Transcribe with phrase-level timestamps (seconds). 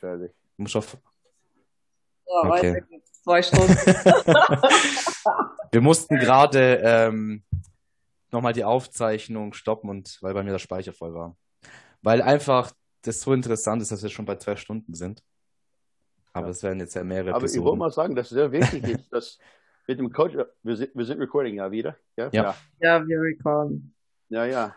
[0.00, 0.32] fertig.
[0.56, 0.96] Du musst auf.
[2.26, 2.72] Ja, Okay.
[2.74, 3.22] weiter geht's.
[3.22, 3.68] Zwei Stunden.
[5.72, 7.42] Wir mussten gerade ähm,
[8.32, 11.36] nochmal die Aufzeichnung stoppen und weil bei mir der Speicher voll war.
[12.02, 15.22] Weil einfach das so interessant ist, dass wir schon bei zwei Stunden sind.
[16.32, 16.50] Aber Ja.
[16.50, 17.78] es werden jetzt ja mehrere Aber ich wollte Episoden.
[17.78, 19.38] mal sagen, dass es sehr wichtig ist, dass
[19.86, 21.96] mit dem Coach, wir sind, wir sind recording ja wieder.
[22.16, 22.28] Ja?
[22.32, 22.54] Ja.
[22.80, 23.94] ja, wir recorden.
[24.28, 24.74] Ja, ja.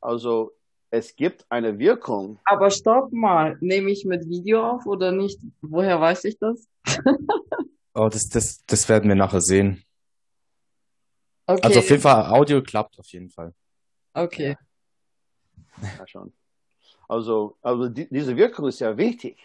[0.00, 0.52] Also,
[0.92, 2.38] es gibt eine Wirkung.
[2.44, 3.56] Aber stopp mal.
[3.60, 5.40] Nehme ich mit Video auf oder nicht?
[5.62, 6.68] Woher weiß ich das?
[7.94, 9.84] Oh, das, das, das werden wir nachher sehen.
[11.44, 11.60] Okay.
[11.62, 13.52] Also auf jeden Fall, Audio klappt auf jeden Fall.
[14.14, 14.56] Okay.
[15.98, 16.32] Ja, schon.
[17.06, 19.36] Also, also die, diese Wirkung ist sehr wichtig.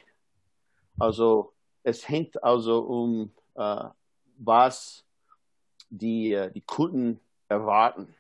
[0.98, 1.52] Also,
[1.84, 3.90] es hängt also um, äh,
[4.38, 5.04] was
[5.90, 7.20] die, äh, die Kunden
[7.50, 8.16] erwarten.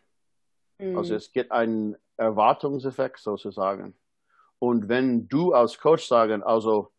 [0.77, 0.97] Mhm.
[0.97, 3.95] Also es gibt einen Erwartungseffekt sozusagen.
[4.59, 6.91] Und wenn du als Coach sagen, also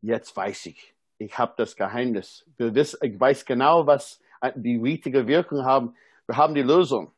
[0.00, 4.20] jetzt weiß ich, ich habe das Geheimnis, wir wissen, ich weiß genau, was
[4.54, 5.94] die richtige Wirkung haben,
[6.26, 7.12] wir haben die Lösung,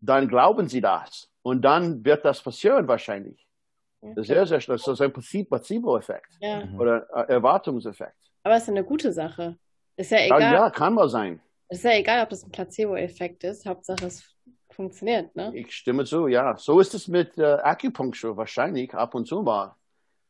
[0.00, 3.46] dann glauben sie das und dann wird das passieren wahrscheinlich.
[4.00, 4.76] Das ist sehr, sehr schnell.
[4.76, 6.78] Das ist ein Prinzip- Placebo-Effekt Ja, Mhm.
[6.80, 8.14] oder äh, Erwartungseffekt.
[8.44, 9.58] aber es ist eine gute Sache.
[9.96, 10.52] Ist ja Ja, egal.
[10.52, 11.40] ja, kann mal sein.
[11.68, 13.66] Ist ja egal, ob das ein Placebo-Effekt ist.
[13.66, 14.35] Hauptsache es
[14.76, 15.50] funktioniert, ne?
[15.54, 16.56] Ich stimme zu, ja.
[16.56, 19.74] So ist es mit äh, Acupuncture wahrscheinlich ab und zu mal.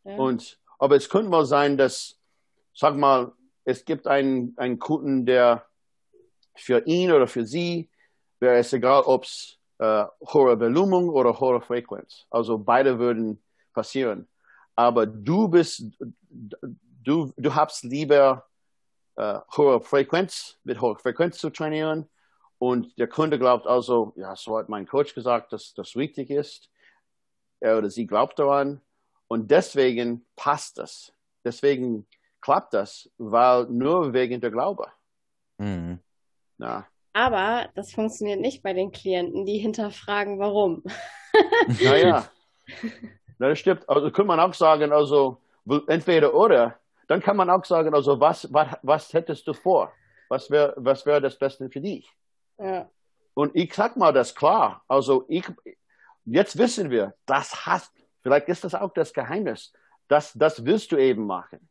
[0.05, 0.17] Ja.
[0.17, 2.19] Und, aber es könnte mal sein, dass,
[2.73, 3.33] sag mal,
[3.65, 5.67] es gibt einen, einen Kunden, der
[6.55, 7.91] für ihn oder für sie
[8.41, 12.27] wäre es egal, ob es äh, hohe Volumen oder hohe Frequenz.
[12.31, 13.43] Also beide würden
[13.75, 14.29] passieren.
[14.75, 15.85] Aber du bist,
[16.31, 18.47] du, du hast lieber
[19.17, 22.09] äh, hohe Frequenz, mit hoher Frequenz zu trainieren.
[22.59, 26.71] Und der Kunde glaubt also, ja, so hat mein Coach gesagt, dass das richtig ist.
[27.61, 28.81] Er oder sie glaubt daran.
[29.29, 31.12] Und deswegen passt das.
[31.45, 32.07] Deswegen
[32.41, 34.89] klappt das, weil nur wegen der Glaube.
[35.59, 36.01] Mhm.
[36.59, 40.83] Ja, Aber das funktioniert nicht bei den Klienten, die hinterfragen, warum.
[41.83, 42.31] naja.
[43.38, 43.88] Na, das stimmt.
[43.88, 45.38] Also könnte man auch sagen, also
[45.88, 46.78] entweder oder.
[47.09, 49.93] Dann kann man auch sagen, also was, was, was hättest du vor?
[50.28, 52.11] Was wäre was wär das Beste für dich?
[52.59, 52.91] Ja.
[53.34, 54.83] Und ich sag mal das klar.
[54.89, 55.44] Also ich,
[56.25, 59.72] jetzt wissen wir, das hast, vielleicht ist das auch das Geheimnis.
[60.09, 61.69] Das, das willst du eben machen.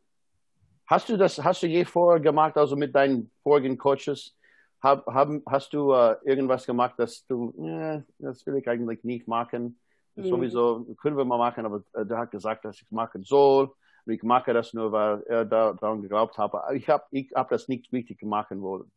[0.88, 4.38] Hast du das, hast du je vorher gemacht, also mit deinen vorigen Coaches?
[4.81, 9.28] Hab, haben, hast du äh, irgendwas gemacht, dass du, äh, das will ich eigentlich nicht
[9.28, 9.79] machen?
[10.16, 10.25] Mhm.
[10.25, 13.73] Sowieso können wir mal machen, aber äh, der hat gesagt, dass ich machen soll.
[14.06, 16.53] Und ich mache das nur, weil er da, daran geglaubt hat.
[16.53, 18.91] Aber ich habe ich hab das nicht richtig machen wollen.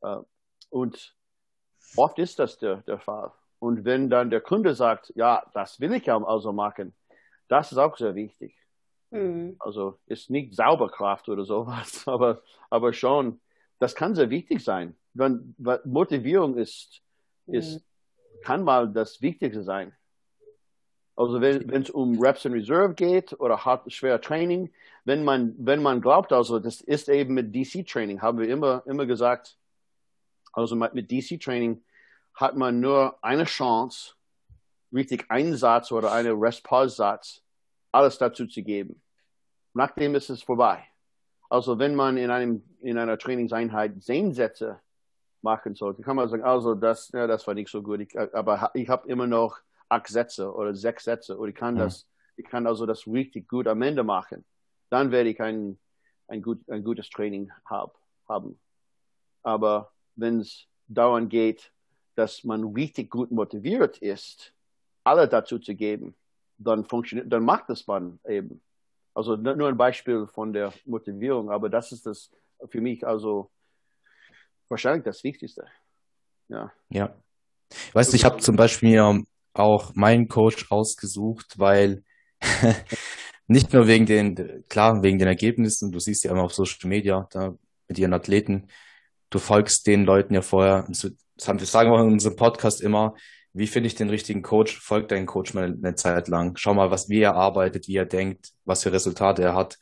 [0.00, 0.16] Äh,
[0.70, 1.14] und
[1.96, 3.32] oft ist das der, der Fall.
[3.58, 6.94] Und wenn dann der Kunde sagt, ja, das will ich ja also machen,
[7.48, 8.54] das ist auch sehr wichtig.
[9.10, 9.56] Hm.
[9.58, 13.40] Also ist nicht Sauberkraft oder sowas, aber, aber schon,
[13.78, 14.96] das kann sehr wichtig sein.
[15.14, 15.54] Wenn,
[15.84, 17.00] Motivierung ist,
[17.46, 17.84] ist,
[18.42, 19.92] kann mal das Wichtigste sein.
[21.16, 24.70] Also wenn es um Reps in Reserve geht oder hart schwer Training,
[25.04, 28.82] wenn man wenn man glaubt, also das ist eben mit DC Training, haben wir immer
[28.84, 29.56] immer gesagt,
[30.56, 31.84] also mit DC Training
[32.34, 34.14] hat man nur eine Chance,
[34.92, 37.42] richtig einen Satz oder eine Rest Pause Satz
[37.92, 39.00] alles dazu zu geben.
[39.74, 40.84] Nachdem ist es vorbei.
[41.48, 44.80] Also wenn man in einem in einer Trainingseinheit zehn Sätze
[45.42, 48.70] machen sollte, kann man sagen, also das ja, das war nicht so gut, ich, aber
[48.74, 51.78] ich habe immer noch acht Sätze oder sechs Sätze oder ich kann Mhm.
[51.80, 54.44] das, ich kann also das richtig gut am Ende machen.
[54.90, 55.78] Dann werde ich ein,
[56.28, 58.58] ein, gut, ein gutes Training hab, haben.
[59.42, 61.72] Aber wenn es dauernd geht,
[62.14, 64.52] dass man richtig gut motiviert ist,
[65.04, 66.16] alle dazu zu geben,
[66.58, 68.62] dann funktioniert, dann macht es man eben.
[69.14, 72.30] Also nur ein Beispiel von der Motivierung, aber das ist das
[72.68, 73.50] für mich also
[74.68, 75.66] wahrscheinlich das Wichtigste.
[76.48, 76.72] Ja.
[76.90, 77.14] Ja.
[77.92, 82.04] Weißt du, ich habe zum Beispiel auch meinen Coach ausgesucht, weil
[83.46, 87.26] nicht nur wegen den, klar, wegen den Ergebnissen, du siehst ja immer auf Social Media,
[87.30, 87.56] da
[87.88, 88.68] mit ihren Athleten,
[89.30, 93.14] du folgst den Leuten ja vorher, das haben wir sagen wir in unserem Podcast immer,
[93.52, 94.78] wie finde ich den richtigen Coach?
[94.78, 96.56] Folgt deinen Coach mal eine Zeit lang.
[96.58, 99.78] Schau mal, was, wie er arbeitet, wie er denkt, was für Resultate er hat.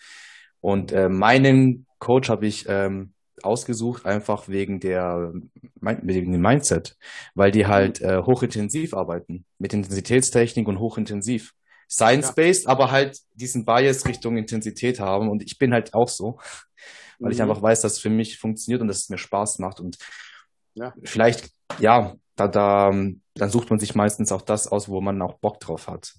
[0.61, 5.33] Und äh, meinen Coach habe ich ähm, ausgesucht, einfach wegen der
[5.81, 6.97] wegen dem Mindset,
[7.35, 11.53] weil die halt äh, hochintensiv arbeiten, mit Intensitätstechnik und hochintensiv.
[11.91, 15.29] Science-based, aber halt diesen Bias Richtung Intensität haben.
[15.29, 16.39] Und ich bin halt auch so,
[17.21, 17.51] weil ich Mhm.
[17.51, 19.81] einfach weiß, dass es für mich funktioniert und dass es mir Spaß macht.
[19.81, 19.99] Und
[20.75, 20.93] Ja.
[21.05, 21.51] vielleicht,
[21.81, 22.91] ja, da, da,
[23.35, 26.15] dann sucht man sich meistens auch das aus, wo man auch Bock drauf hat.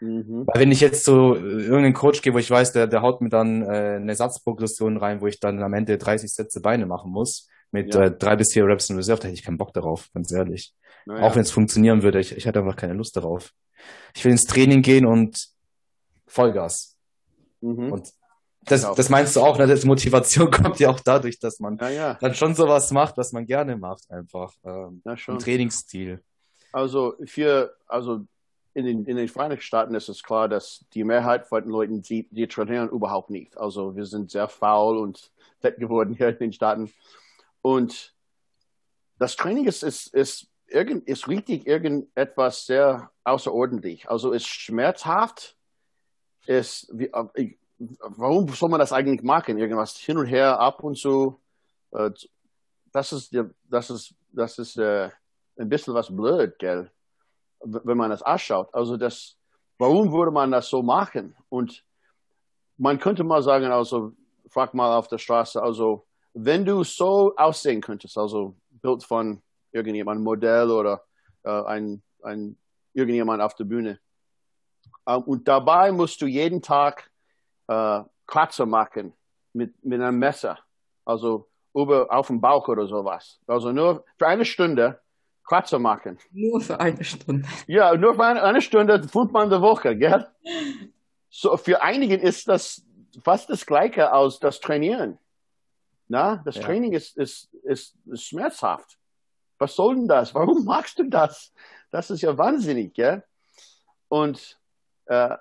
[0.00, 0.46] Mhm.
[0.46, 3.20] Weil wenn ich jetzt so äh, irgendeinen Coach gehe, wo ich weiß, der, der haut
[3.20, 7.10] mir dann äh, eine Satzprogression rein, wo ich dann am Ende 30 Sätze Beine machen
[7.12, 8.04] muss, mit Ja.
[8.04, 10.74] äh, drei bis vier Reps in Reserve, da hätte ich keinen Bock darauf, ganz ehrlich.
[11.06, 11.22] Naja.
[11.26, 13.52] Auch wenn es funktionieren würde, ich, ich hätte einfach keine Lust darauf.
[14.14, 15.48] Ich will ins Training gehen und
[16.26, 16.96] Vollgas.
[17.60, 17.92] Mhm.
[17.92, 18.10] Und
[18.64, 18.94] das, Genau.
[18.94, 19.66] das meinst du auch, ne?
[19.66, 23.32] Das Motivation kommt ja auch dadurch, dass man ja, ja, dann schon sowas macht, was
[23.32, 24.52] man gerne macht, einfach.
[24.64, 25.38] Ähm, ja, Im schon.
[25.38, 26.22] Trainingsstil.
[26.72, 28.20] Also für, also
[28.74, 32.02] in den, in den Vereinigten Staaten ist es klar, dass die Mehrheit von den Leuten,
[32.02, 33.56] die, die trainieren überhaupt nicht.
[33.56, 36.92] Also wir sind sehr faul und fett geworden hier in den Staaten.
[37.62, 38.14] Und
[39.18, 44.08] das Training ist, ist, ist, irgend, ist richtig irgendetwas sehr außerordentlich.
[44.08, 45.56] Also ist schmerzhaft,
[46.46, 49.58] ist, wie, äh, warum soll man das eigentlich machen?
[49.58, 51.40] Irgendwas hin und her, ab und zu.
[51.92, 52.10] Äh,
[52.92, 53.32] Das ist,
[53.68, 55.10] das ist, das ist, äh,
[55.58, 56.90] ein bisschen was blöd, gell?
[57.60, 58.74] Wenn man das anschaut.
[58.74, 59.36] Also das,
[59.78, 61.36] warum würde man das so machen?
[61.50, 61.84] Und
[62.78, 64.12] man könnte mal sagen, also,
[64.48, 69.42] frag mal auf der Straße, also, wenn du so aussehen könntest, also, Bild von
[69.72, 71.04] irgendjemandem, Modell oder
[71.42, 72.56] äh, ein, ein,
[72.92, 74.00] irgendjemand auf der Bühne.
[75.06, 77.10] Ähm, und dabei musst du jeden Tag
[77.68, 79.12] äh, Kratzer machen
[79.52, 80.58] mit, mit einem Messer.
[81.04, 83.38] Also, über, auf dem Bauch oder sowas.
[83.46, 85.00] Also nur für eine Stunde
[85.44, 86.18] Kratzer machen.
[86.30, 87.48] Nur für eine Stunde.
[87.66, 90.26] Ja, nur für eine, eine Stunde, fünfmal in der Woche, gell?
[91.28, 92.84] So, für einigen ist das
[93.24, 95.18] fast das Gleiche als das Trainieren.
[96.10, 96.62] Na, das Ja.
[96.62, 98.98] Training ist, ist, ist, ist schmerzhaft.
[99.58, 100.34] Was soll denn das?
[100.34, 101.52] Warum magst du das?
[101.92, 103.22] Das ist ja wahnsinnig, gell?
[104.08, 104.58] Und
[105.06, 105.36] äh,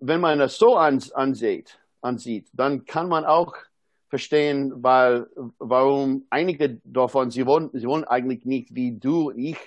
[0.00, 3.54] wenn man das so ans, ansieht, ansieht, dann kann man auch
[4.08, 5.28] verstehen, weil,
[5.58, 9.58] warum einige davon, sie wollen, sie wollen eigentlich nicht wie du und ich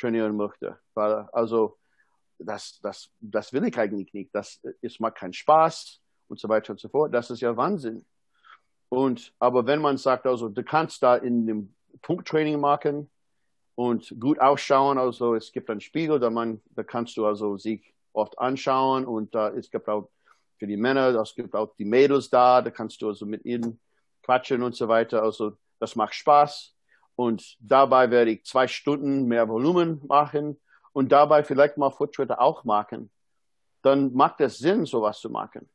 [0.00, 0.78] trainieren möchte.
[0.94, 1.76] Weil, also,
[2.38, 4.34] das, das, das will ich eigentlich nicht.
[4.34, 7.12] Das, es macht keinen Spaß und so weiter und so fort.
[7.12, 8.06] Das ist ja Wahnsinn.
[8.96, 13.10] Und, aber wenn man sagt, also, du kannst da in dem Punkttraining machen
[13.74, 17.92] und gut ausschauen, also, es gibt einen Spiegel, da man, da kannst du also sich
[18.14, 20.08] oft anschauen und da, es gibt auch
[20.58, 23.78] für die Männer, es gibt auch die Mädels da, da kannst du also mit ihnen
[24.22, 25.22] quatschen und so weiter.
[25.22, 26.74] Also das macht Spaß.
[27.16, 30.58] Und dabei werde ich zwei Stunden mehr Volumen machen
[30.94, 33.10] und dabei vielleicht mal Fortschritte auch machen.
[33.82, 35.68] Dann macht es Sinn, sowas zu machen.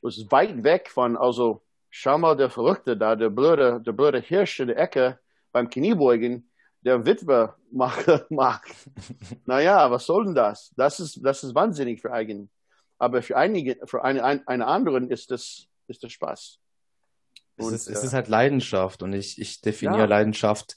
[0.00, 1.60] Das ist weit weg von, also
[1.90, 5.18] schau mal, der Verrückte da, der blöde, der blöde Hirsch in der Ecke
[5.52, 6.50] beim Kniebeugen,
[6.82, 8.30] der Witwe macht.
[8.30, 8.64] macht.
[9.46, 10.72] naja, was soll denn das?
[10.76, 12.50] Das ist, das ist wahnsinnig für einen.
[12.98, 16.58] Aber für einige, für eine, ein, eine anderen ist das, ist das Spaß.
[17.56, 20.04] Es Und, ist, es äh, ist halt Leidenschaft und ich, ich definiere Ja.
[20.06, 20.76] Leidenschaft.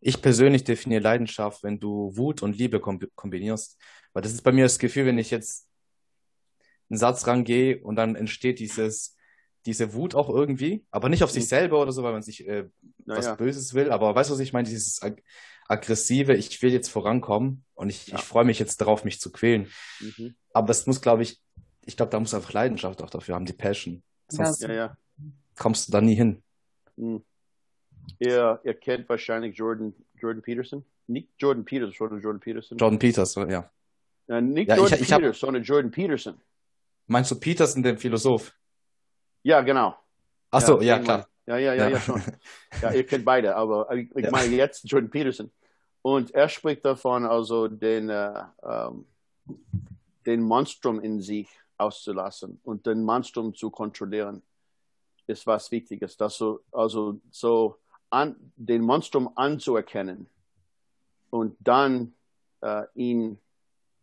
[0.00, 3.80] Ich persönlich definiere Leidenschaft, wenn du Wut und Liebe komb kombinierst.
[4.12, 5.68] Weil das ist bei mir das Gefühl, wenn ich jetzt
[6.88, 9.17] einen Satz rangehe und dann entsteht dieses,
[9.66, 11.48] diese Wut auch irgendwie, aber nicht auf sich Mhm.
[11.48, 12.68] selber oder so, weil man sich äh,
[13.06, 14.68] was naja, Böses will, aber weißt du, was ich meine?
[14.68, 15.22] Dieses ag
[15.68, 18.16] aggressive, ich will jetzt vorankommen und ich, Ja.
[18.16, 19.68] ich freue mich jetzt darauf, mich zu quälen.
[20.00, 20.34] mhm.
[20.54, 21.40] Aber es muss, glaube ich,
[21.84, 24.02] ich glaube, da muss einfach Leidenschaft auch dafür haben, die Passion.
[24.28, 24.96] Sonst ja, ja.
[25.56, 26.42] kommst du da nie hin.
[26.96, 27.22] Hm.
[28.18, 30.84] Ihr, ihr kennt wahrscheinlich Jordan, Jordan Peterson.
[31.06, 32.78] Nicht Jordan Peters, sondern Jordan Peterson.
[32.78, 33.70] Jordan Peters, ja.
[34.28, 36.40] Äh, nicht Ja, ich- Jordan ich hab- Peters, sondern Jordan Peterson.
[37.06, 38.54] Meinst du Peterson, den Philosoph?
[39.42, 39.96] Ja, genau.
[40.50, 41.28] Ach so, ja, den klar.
[41.46, 41.88] Ja, ja, ja, Ja.
[41.90, 42.22] ja, schon.
[42.82, 44.30] Ja, ihr kennt beide, aber ich, ich Ja.
[44.30, 45.50] meine jetzt Jordan Peterson.
[46.02, 49.06] Und er spricht davon, also den, äh, ähm,
[50.26, 54.42] den Monstrum in sich auszulassen und den Monstrum zu kontrollieren,
[55.26, 56.16] ist was Wichtiges.
[56.16, 57.78] Das so, also so
[58.10, 60.28] an, den Monstrum anzuerkennen
[61.30, 62.14] und dann
[62.60, 63.38] äh, ihn,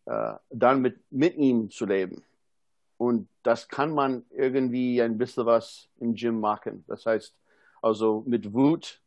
[0.06, 2.22] äh, dann mit, mit ihm zu leben.
[2.98, 6.84] Und das kann man irgendwie ein bisschen was im Gym machen.
[6.86, 7.34] Das heißt,
[7.82, 9.00] also mit Wut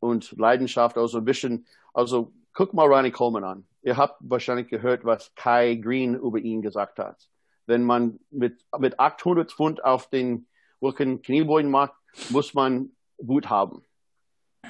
[0.00, 3.66] und Leidenschaft, also ein bisschen, also guck mal Ronnie Coleman an.
[3.82, 7.28] Ihr habt wahrscheinlich gehört, was Kai Green über ihn gesagt hat.
[7.66, 10.46] Wenn man mit, mit 800 Pfund auf den
[10.80, 11.94] Rücken Kniebeugen macht,
[12.30, 13.84] muss man Wut haben.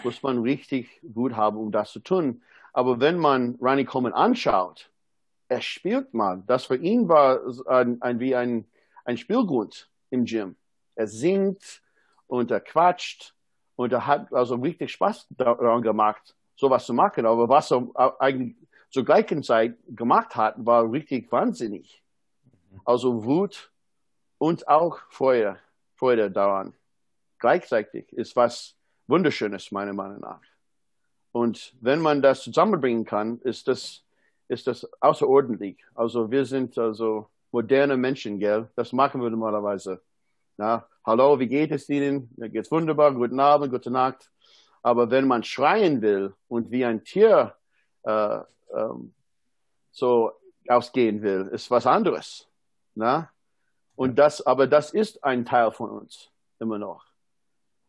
[0.02, 2.42] Muss man richtig Wut haben, um das zu tun.
[2.72, 4.90] Aber wenn man Ronnie Coleman anschaut,
[5.48, 6.42] er spielt mal.
[6.46, 8.66] Das für ihn war ein, ein, wie ein,
[9.04, 10.56] ein Spielgrund im Gym.
[10.94, 11.82] Er singt
[12.26, 13.34] und er quatscht
[13.76, 17.26] und er hat also richtig Spaß daran gemacht, sowas zu machen.
[17.26, 17.86] Aber was er
[18.18, 18.56] eigentlich
[18.90, 22.02] zur gleichen Zeit gemacht hat, war richtig wahnsinnig.
[22.84, 23.70] Also Wut
[24.38, 25.58] und auch Freude,
[25.94, 26.74] Freude daran.
[27.38, 28.74] Gleichzeitig ist was
[29.06, 30.40] Wunderschönes, meiner Meinung nach.
[31.32, 34.05] Und wenn man das zusammenbringen kann, ist das
[34.48, 35.78] ist das außerordentlich.
[35.94, 38.68] Also wir sind also moderne Menschen, gell?
[38.76, 40.00] Das machen wir normalerweise.
[40.56, 42.30] Na, hallo, wie geht es Ihnen?
[42.36, 44.30] Mir geht's wunderbar, guten Abend, gute Nacht.
[44.82, 47.54] Aber wenn man schreien will und wie ein Tier
[48.04, 48.38] äh,
[48.74, 49.12] ähm,
[49.90, 50.32] so
[50.68, 52.48] ausgehen will, ist was anderes.
[52.94, 53.30] Na?
[53.96, 57.04] Und das, aber das ist ein Teil von uns immer noch.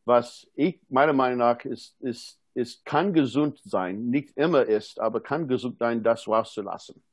[0.05, 5.21] Was ich meiner Meinung nach ist, ist, ist kann gesund sein, nicht immer ist, aber
[5.21, 7.03] kann gesund sein, das rauszulassen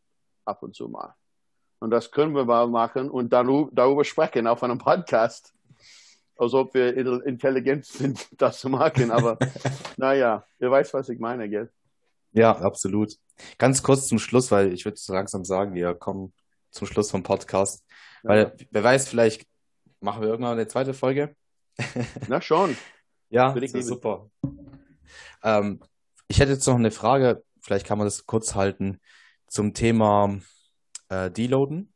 [0.47, 1.15] ab und zu mal.
[1.81, 5.53] Und das können wir mal machen und darüber sprechen auf einem Podcast,
[6.37, 6.97] als ob wir
[7.27, 9.11] intelligent sind, das zu machen.
[9.11, 9.39] Aber
[9.99, 11.71] naja, ihr weißt, was ich meine, gell?
[12.33, 13.13] Ja, absolut.
[13.59, 16.33] Ganz kurz zum Schluss, weil ich würde so langsam sagen, wir kommen
[16.71, 17.85] zum Schluss vom Podcast.
[18.23, 18.31] Ja.
[18.31, 19.47] Weil, wer weiß, vielleicht
[20.01, 21.37] machen wir irgendwann eine zweite Folge.
[22.29, 22.77] Na schon.
[23.29, 24.31] ja, das ist super.
[25.45, 25.81] Ähm,
[26.29, 29.01] ich hätte jetzt noch eine Frage, vielleicht kann man das kurz halten,
[29.47, 30.39] zum Thema
[31.09, 31.93] äh, Deloaden.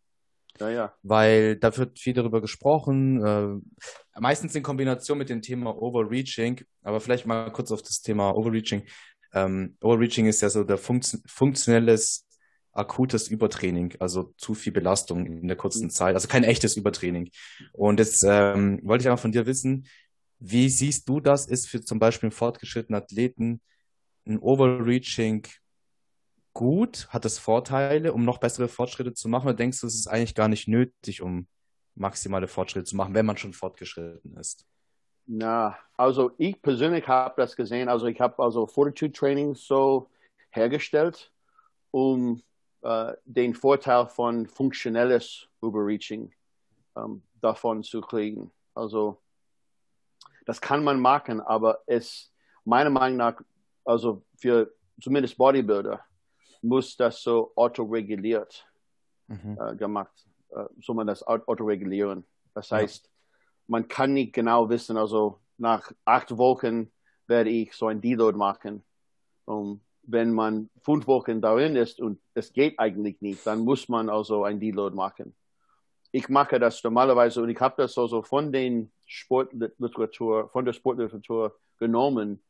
[0.60, 0.94] Ja, ja.
[1.02, 7.00] Weil da wird viel darüber gesprochen, äh, meistens in Kombination mit dem Thema Overreaching, aber
[7.00, 8.82] vielleicht mal kurz auf das Thema Overreaching.
[9.32, 12.26] Ähm, Overreaching ist ja so der funktio funktionelles,
[12.72, 15.90] akutes Übertraining, also zu viel Belastung in der kurzen mhm.
[15.90, 17.30] Zeit, also kein echtes Übertraining.
[17.72, 19.86] Und jetzt ähm, wollte ich einfach von dir wissen,
[20.38, 21.46] wie siehst du das?
[21.46, 23.60] Ist für zum Beispiel einen fortgeschrittenen Athleten
[24.26, 25.46] ein Overreaching
[26.52, 27.08] gut?
[27.10, 29.46] Hat es Vorteile, um noch bessere Fortschritte zu machen?
[29.46, 31.48] Oder denkst du, es ist eigentlich gar nicht nötig, um
[31.94, 34.64] maximale Fortschritte zu machen, wenn man schon fortgeschritten ist?
[35.26, 37.88] Na, also ich persönlich habe das gesehen.
[37.88, 40.08] Also ich habe also Fortitude Training so
[40.50, 41.32] hergestellt,
[41.90, 42.42] um
[42.82, 46.32] äh, den Vorteil von funktionelles Overreaching
[46.96, 48.50] ähm, davon zu kriegen.
[48.74, 49.20] Also
[50.48, 52.32] das kann man machen, aber es
[52.64, 53.38] meiner Meinung nach,
[53.84, 56.00] also für zumindest Bodybuilder,
[56.62, 58.66] muss das so autoreguliert
[59.26, 59.58] mhm.
[59.60, 62.24] äh, gemacht, äh, soll man das autoregulieren.
[62.54, 63.10] Das heißt, ja.
[63.66, 66.90] man kann nicht genau wissen, also nach acht Wochen
[67.26, 68.82] werde ich so ein Deload machen.
[69.44, 74.08] Um, wenn man fünf Wochen darin ist und es geht eigentlich nicht, dann muss man
[74.08, 75.34] also ein Deload machen.
[76.10, 81.58] Ich mache das normalerweise und ich habe das also von den Sportliteratur, von der Sportliteratur
[81.78, 82.42] genommen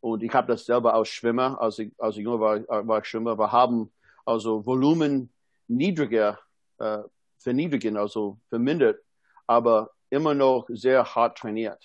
[0.00, 3.06] und ich habe das selber als Schwimmer, als ich, als ich jung war, war ich
[3.06, 3.38] Schwimmer.
[3.38, 3.90] Wir haben
[4.24, 5.32] also Volumen
[5.66, 6.38] niedriger
[6.78, 6.98] äh,
[7.38, 9.00] verniedrigen, also vermindert,
[9.46, 11.82] aber immer noch sehr hart trainiert.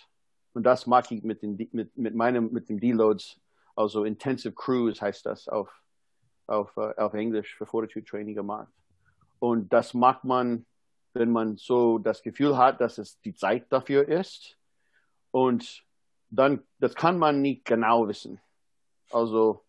[0.53, 3.39] Und das mag ich mit, den, mit, mit meinem, mit den Deloads,
[3.75, 5.69] also Intensive Cruise heißt das auf,
[6.47, 8.71] auf, uh, auf Englisch für Fortitude Training gemacht.
[9.39, 10.65] Und das macht man,
[11.13, 14.57] wenn man so das Gefühl hat, dass es die Zeit dafür ist.
[15.31, 15.83] Und
[16.29, 18.39] dann, das kann man nicht genau wissen.
[19.11, 19.63] Also,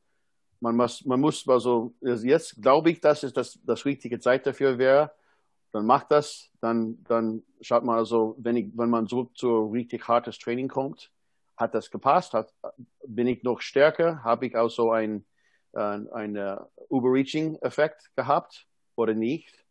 [0.60, 4.78] man muss, man muss, also, jetzt glaube ich, dass es das, das richtige Zeit dafür
[4.78, 5.12] wäre.
[5.72, 10.06] Dann macht das, dann, dann schaut man also, wenn ich, wenn man so zu richtig
[10.08, 11.10] hartes Training kommt,
[11.56, 12.54] hat das gepasst, hat,
[13.06, 15.24] bin ich noch stärker, habe ich auch so ein,
[15.72, 16.58] äh, einen
[16.88, 19.63] Overreaching-Effekt gehabt oder nicht.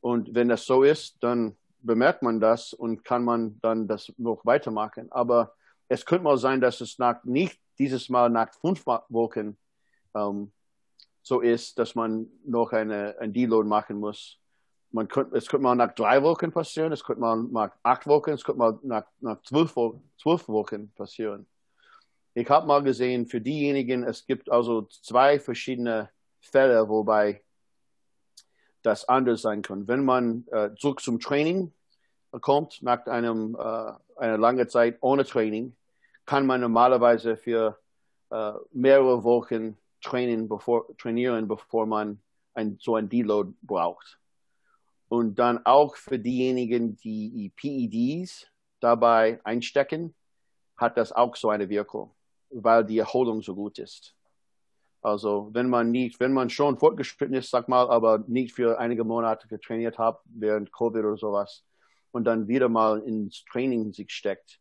[0.00, 4.44] Und wenn das so ist, dann bemerkt man das und kann man dann das noch
[4.44, 5.10] weitermachen.
[5.10, 5.54] Aber
[5.88, 9.56] es könnte mal sein, dass es nach, nicht dieses Mal nach fünf Wochen
[10.14, 10.52] ähm,
[11.22, 14.38] so ist, dass man noch eine, ein Deload machen muss.
[14.90, 18.30] Man könnte, es könnte mal nach drei Wochen passieren, es könnte mal nach acht Wochen,
[18.30, 19.74] es könnte mal nach, nach zwölf,
[20.16, 21.46] zwölf Wochen passieren.
[22.34, 26.08] Ich habe mal gesehen, für diejenigen, es gibt also zwei verschiedene
[26.40, 27.42] Fälle, wobei
[28.82, 29.88] das anders sein kann.
[29.88, 31.72] Wenn man äh, zurück zum Training
[32.40, 35.76] kommt, nach einem, äh, einer langen Zeit ohne Training,
[36.26, 37.78] kann man normalerweise für
[38.30, 42.20] äh, mehrere Wochen trainieren bevor, trainieren, bevor man
[42.54, 44.18] ein, so ein Deload braucht.
[45.08, 48.46] Und dann auch für diejenigen, die PEDs
[48.80, 50.14] dabei einstecken,
[50.76, 52.14] hat das auch so eine Wirkung,
[52.50, 54.14] weil die Erholung so gut ist.
[55.00, 59.04] Also wenn man nicht, wenn man schon fortgeschritten ist, sag mal, aber nicht für einige
[59.04, 61.64] Monate getrainiert hat, während Covid oder sowas,
[62.10, 64.60] und dann wieder mal ins Training sich steckt,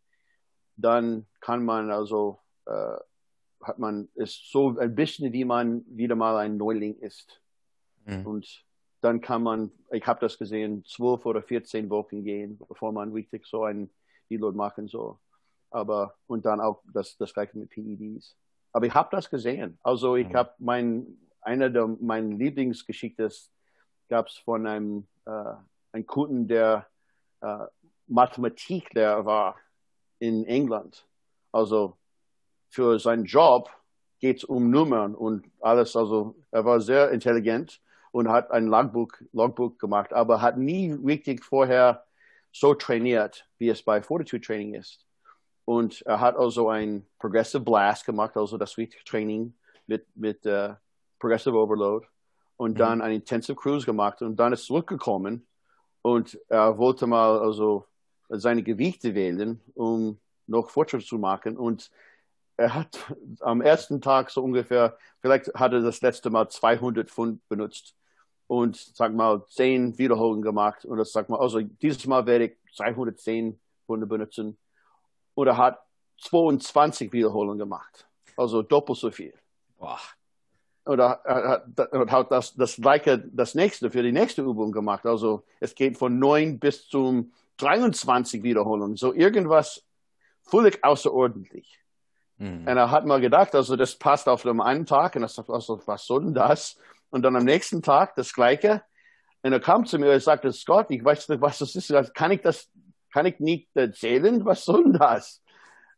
[0.75, 2.97] dann kann man also, äh,
[3.63, 7.41] hat man, ist so ein bisschen wie man wieder mal ein Neuling ist.
[8.05, 8.25] Mhm.
[8.25, 8.65] Und
[9.01, 13.45] dann kann man, ich habe das gesehen, zwölf oder vierzehn Wochen gehen, bevor man richtig
[13.45, 13.89] so ein
[14.29, 15.17] Deload machen soll.
[15.69, 18.35] Aber, und dann auch das, das gleiche mit PEDs.
[18.77, 19.79] Aber ich habe das gesehen.
[19.81, 20.35] Also ich mhm.
[20.35, 23.31] habe mein, einer der meinen Lieblingsgeschichten
[24.07, 25.53] gab es von einem, äh,
[25.91, 26.85] einem Kunden, der
[27.41, 27.65] äh,
[28.05, 29.55] Mathematiklehrer war
[30.19, 31.07] in England.
[31.51, 31.97] Also
[32.69, 33.71] für seinen Job
[34.19, 35.95] geht es um Nummern und alles.
[35.95, 37.81] Also er war sehr intelligent,
[38.11, 42.05] und hat ein Logbuch, Logbuch gemacht, aber hat nie richtig vorher
[42.51, 45.05] so trainiert, wie es bei Fortitude Training ist.
[45.67, 49.53] Und er hat also ein Progressive Blast gemacht, also das wichtige Training
[49.85, 50.75] mit, mit uh,
[51.19, 52.07] Progressive Overload
[52.55, 52.77] und mhm.
[52.77, 55.45] dann ein Intensive Cruise gemacht und dann ist zurückgekommen
[56.03, 57.85] und er wollte mal also
[58.29, 61.57] seine Gewichte wählen, um noch Fortschritt zu machen.
[61.57, 61.91] Und
[62.55, 67.45] er hat am ersten Tag so ungefähr, vielleicht hat er das letzte Mal 200 Pfund
[67.49, 67.93] benutzt
[68.47, 70.85] und sag mal 10 Wiederholungen gemacht.
[70.85, 74.57] Und das sagt mal, also dieses Mal werde ich 210 Pfunde benutzen
[75.37, 75.79] und er hat
[76.23, 79.35] 22 Wiederholungen gemacht, also doppelt so viel.
[79.77, 79.99] Boah.
[80.83, 85.05] Oder er hat das, das gleiche, das nächste für die nächste Übung gemacht.
[85.05, 88.95] Also es geht von 9 bis zum 23 Wiederholungen.
[88.95, 89.83] So irgendwas
[90.41, 91.79] völlig außerordentlich.
[92.37, 92.61] Mhm.
[92.61, 95.51] Und er hat mal gedacht, also das passt auf dem einen Tag und er sagt,
[95.51, 96.79] also, was soll denn das?
[97.11, 98.81] Und dann am nächsten Tag das Gleiche.
[99.43, 101.93] Und er kam zu mir und sagte, Scott, ich weiß nicht, was das ist.
[102.15, 102.71] Kann ich das,
[103.11, 104.45] kann ich nicht erzählen?
[104.45, 105.41] Was soll das?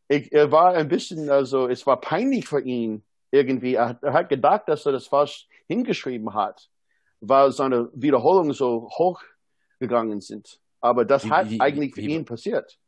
[0.08, 3.74] Ich, er war ein bisschen, also es war peinlich für ihn irgendwie.
[3.74, 6.68] Er, er hat gedacht, dass er das falsch hingeschrieben hat,
[7.20, 9.22] weil seine Wiederholungen so hoch
[9.78, 10.60] gegangen sind.
[10.80, 12.78] Aber das wie, hat wie, eigentlich für wie, ihn passiert.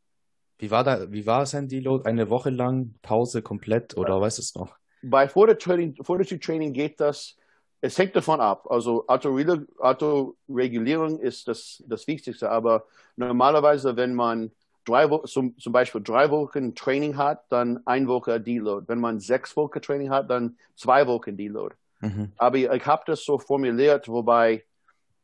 [0.57, 2.05] Wie war da, wie war sein Deload?
[2.05, 4.21] Eine Woche lang Pause komplett oder ja.
[4.21, 4.75] weißt du es noch?
[5.01, 7.37] Bei Training, Training geht das,
[7.83, 8.71] es hängt davon ab.
[8.71, 12.87] Also Autoregulierung ist das, das Wichtigste, aber
[13.17, 14.53] normalerweise, wenn man
[14.85, 18.87] drei Wochen, zum, zum Beispiel drei Wochen Training hat, dann ein Woche Deload.
[18.87, 21.75] Wenn man sechs Wochen Training hat, dann zwei Wochen Deload.
[21.99, 22.31] Mhm.
[22.37, 24.63] Aber ich, ich habe das so formuliert, wobei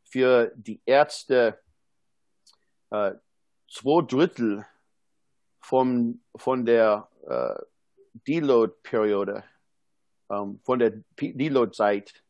[0.04, 1.60] für die Ärzte
[2.90, 3.14] äh,
[3.70, 4.66] zwei Drittel
[5.62, 7.56] vom, von der äh,
[8.28, 9.46] Deload-Periode,
[10.30, 12.22] ähm, von der Deload-Zeit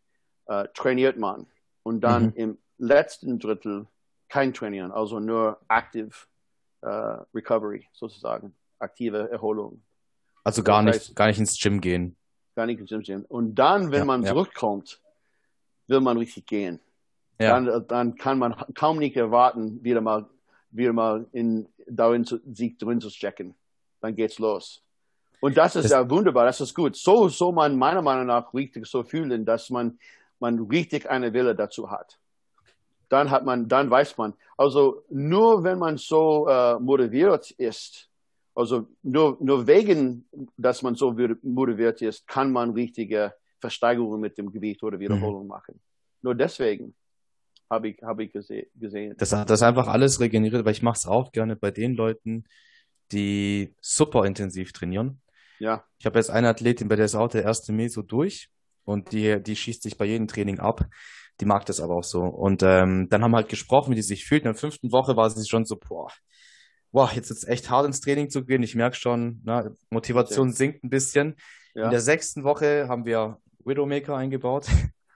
[0.49, 1.47] äh, trainiert man
[1.83, 2.33] und dann mhm.
[2.35, 3.87] im letzten Drittel
[4.27, 6.27] kein Trainieren, also nur aktiv
[6.81, 6.87] äh,
[7.33, 9.81] Recovery sozusagen, aktive Erholung.
[10.43, 12.15] Also gar das heißt, nicht, gar nicht ins Gym gehen.
[12.55, 13.25] Gar nicht ins Gym gehen.
[13.25, 14.29] Und dann, wenn ja, man ja.
[14.29, 15.01] zurückkommt,
[15.87, 16.79] will man richtig gehen.
[17.39, 17.59] Ja.
[17.59, 20.27] Dann, dann kann man kaum nicht erwarten, wieder mal
[20.71, 23.55] wieder mal in, darin zu, sich drin zu stecken.
[24.01, 24.83] Dann geht's los.
[25.41, 26.95] Und das ist das, ja wunderbar, das ist gut.
[26.95, 29.97] So so man meiner Meinung nach richtig so fühlen, dass man,
[30.39, 32.19] man richtig eine Wille dazu hat.
[33.09, 34.33] Dann hat man, dann weiß man.
[34.57, 38.09] Also nur wenn man so äh, motiviert ist,
[38.53, 44.51] also nur, nur wegen, dass man so motiviert ist, kann man richtige Versteigerungen mit dem
[44.51, 45.47] Gewicht oder Wiederholung mhm.
[45.47, 45.79] machen.
[46.21, 46.95] Nur deswegen
[47.69, 49.15] habe ich, hab ich gese gesehen.
[49.17, 52.45] Das hat das einfach alles regeneriert, weil ich mache es auch gerne bei den Leuten,
[53.11, 55.21] die super intensiv trainieren.
[55.59, 55.83] Ja.
[55.97, 58.49] Ich habe jetzt eine Athletin, bei der ist auch der erste Meso durch
[58.85, 60.85] und die, die schießt sich bei jedem Training ab.
[61.39, 62.21] Die mag das aber auch so.
[62.21, 64.41] Und ähm, dann haben wir halt gesprochen, wie die sich fühlt.
[64.41, 66.11] In der fünften Woche war sie schon so, boah,
[66.91, 68.63] boah jetzt ist echt hart ins Training zu gehen.
[68.63, 70.53] Ich merke schon, na, Motivation ja.
[70.53, 71.35] sinkt ein bisschen.
[71.75, 71.85] Ja.
[71.85, 74.67] In der sechsten Woche haben wir Widowmaker eingebaut.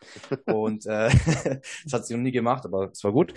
[0.46, 1.10] Und äh,
[1.84, 3.34] das hat sie noch nie gemacht, aber es war gut.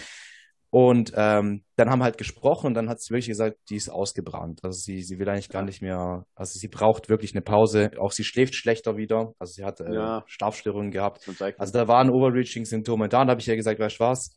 [0.78, 3.88] Und ähm, dann haben wir halt gesprochen und dann hat sie wirklich gesagt, die ist
[3.88, 4.62] ausgebrannt.
[4.62, 7.92] Also sie, sie will eigentlich gar nicht mehr, also sie braucht wirklich eine Pause.
[7.98, 9.32] Auch sie schläft schlechter wieder.
[9.38, 10.22] Also sie hat äh, ja.
[10.26, 11.26] Schlafstörungen gehabt.
[11.56, 13.08] Also da waren Overreaching-Symptome.
[13.08, 14.36] Da habe ich ja gesagt, weißt du was,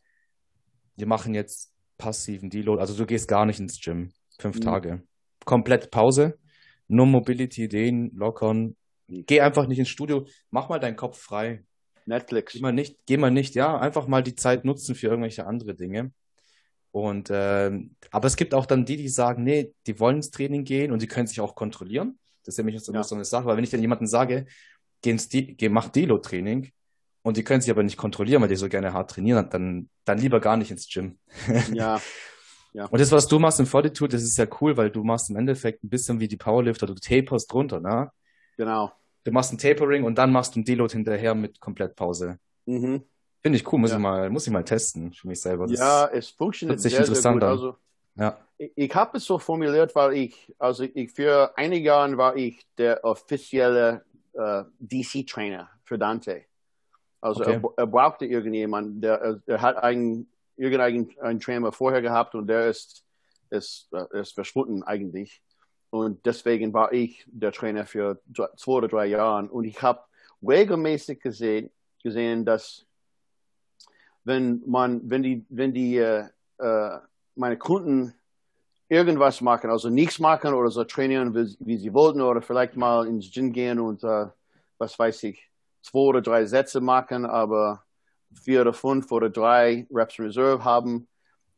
[0.96, 2.80] wir machen jetzt passiven Deload.
[2.80, 4.10] Also du gehst gar nicht ins Gym.
[4.38, 4.62] Fünf mhm.
[4.62, 5.02] Tage.
[5.44, 6.38] Komplett Pause.
[6.88, 8.76] No Mobility, den lockern.
[9.08, 10.26] Geh einfach nicht ins Studio.
[10.50, 11.64] Mach mal deinen Kopf frei.
[12.06, 12.54] Netflix.
[12.54, 15.74] Geh mal nicht, geh mal nicht, ja, einfach mal die Zeit nutzen für irgendwelche andere
[15.74, 16.12] Dinge.
[16.92, 20.64] Und ähm, aber es gibt auch dann die, die sagen, nee, die wollen ins Training
[20.64, 22.18] gehen und die können sich auch kontrollieren.
[22.44, 23.02] Das ist nämlich so, ja.
[23.04, 24.46] so eine Sache, weil wenn ich dann jemandem sage,
[25.02, 26.72] geh ins geh, mach Delo-Training
[27.22, 30.18] und die können sich aber nicht kontrollieren, weil die so gerne hart trainieren, dann, dann
[30.18, 31.18] lieber gar nicht ins Gym.
[31.72, 32.00] Ja.
[32.72, 32.86] Ja.
[32.86, 35.34] Und das, was du machst im Fortitude, das ist ja cool, weil du machst im
[35.34, 38.12] Endeffekt ein bisschen wie die Powerlifter, du taperst drunter, ne?
[38.56, 38.92] Genau
[39.24, 42.38] du machst ein Tapering und dann machst du ein Deload hinterher mit Komplettpause.
[42.66, 43.02] Mhm.
[43.42, 43.96] Finde ich cool, muss, ja.
[43.96, 45.66] ich mal, muss ich mal testen für mich selber.
[45.66, 47.42] Das ja, es funktioniert sehr, sehr gut.
[47.42, 47.76] Also,
[48.16, 48.36] ja.
[48.58, 52.66] Ich, ich habe es so formuliert, weil ich, also ich, für einige Jahre war ich
[52.76, 56.44] der offizielle äh, DC-Trainer für Dante.
[57.22, 57.60] Also okay.
[57.62, 63.04] er, er, brauchte irgendjemanden, der, er hat einen, irgendeinen Trainer vorher gehabt und der ist,
[63.48, 65.42] ist, äh, ist verschwunden eigentlich.
[65.90, 68.20] Und deswegen war ich der Trainer für
[68.56, 69.48] zwei oder drei Jahre.
[69.48, 70.00] Und ich habe
[70.46, 71.70] regelmäßig gesehen,
[72.02, 72.86] gesehen, dass
[74.24, 76.28] wenn man, wenn die, wenn die, äh,
[76.58, 76.98] äh,
[77.34, 78.14] meine Kunden
[78.88, 83.06] irgendwas machen, also nichts machen oder so trainieren, wie, wie sie wollten, oder vielleicht mal
[83.06, 84.26] ins Gym gehen und, äh,
[84.78, 85.48] was weiß ich,
[85.82, 87.84] zwei oder drei Sätze machen, aber
[88.34, 91.08] vier oder fünf oder drei Reps Reserve haben,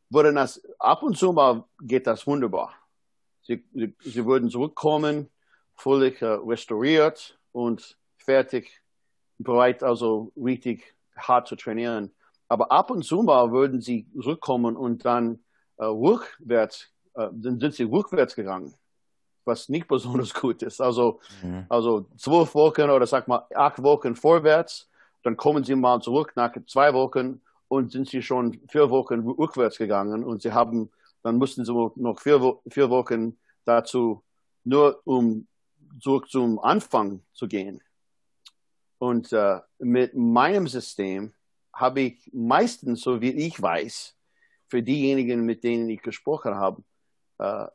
[0.09, 2.73] würden das ab und zu mal geht das wunderbar.
[3.41, 5.29] Sie, sie, sie würden zurückkommen,
[5.75, 8.81] völlig äh, restauriert und fertig,
[9.37, 12.11] bereit, also richtig hart zu trainieren.
[12.53, 15.39] Aber ab und zu mal würden sie zurückkommen und dann
[15.77, 18.75] äh, rückwärts, äh, dann sind sie rückwärts gegangen,
[19.43, 20.79] was nicht besonders gut ist.
[20.79, 21.65] Also, mhm.
[21.67, 24.87] also zwölf Wochen oder sag mal acht Wochen vorwärts,
[25.23, 29.79] dann kommen sie mal zurück nach zwei Wochen und sind sie schon vier Wochen rückwärts
[29.79, 30.91] gegangen und sie haben,
[31.23, 33.35] dann mussten sie noch vier, vier Wochen
[33.65, 34.21] dazu
[34.63, 35.47] nur um
[35.99, 37.81] zurück zum Anfang zu gehen.
[38.99, 41.33] Und äh, mit meinem System
[41.73, 44.15] habe ich meistens, so wie ich weiß,
[44.67, 46.83] für diejenigen, mit denen ich gesprochen habe,
[47.39, 47.67] äh,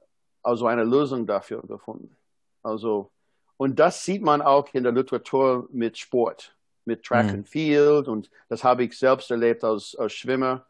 [0.42, 2.16] also eine Lösung dafür gefunden.
[2.62, 3.10] Also,
[3.56, 7.34] und das sieht man auch in der Literatur mit Sport, mit Track mhm.
[7.34, 8.08] and Field.
[8.08, 10.64] Und das habe ich selbst erlebt als, als Schwimmer.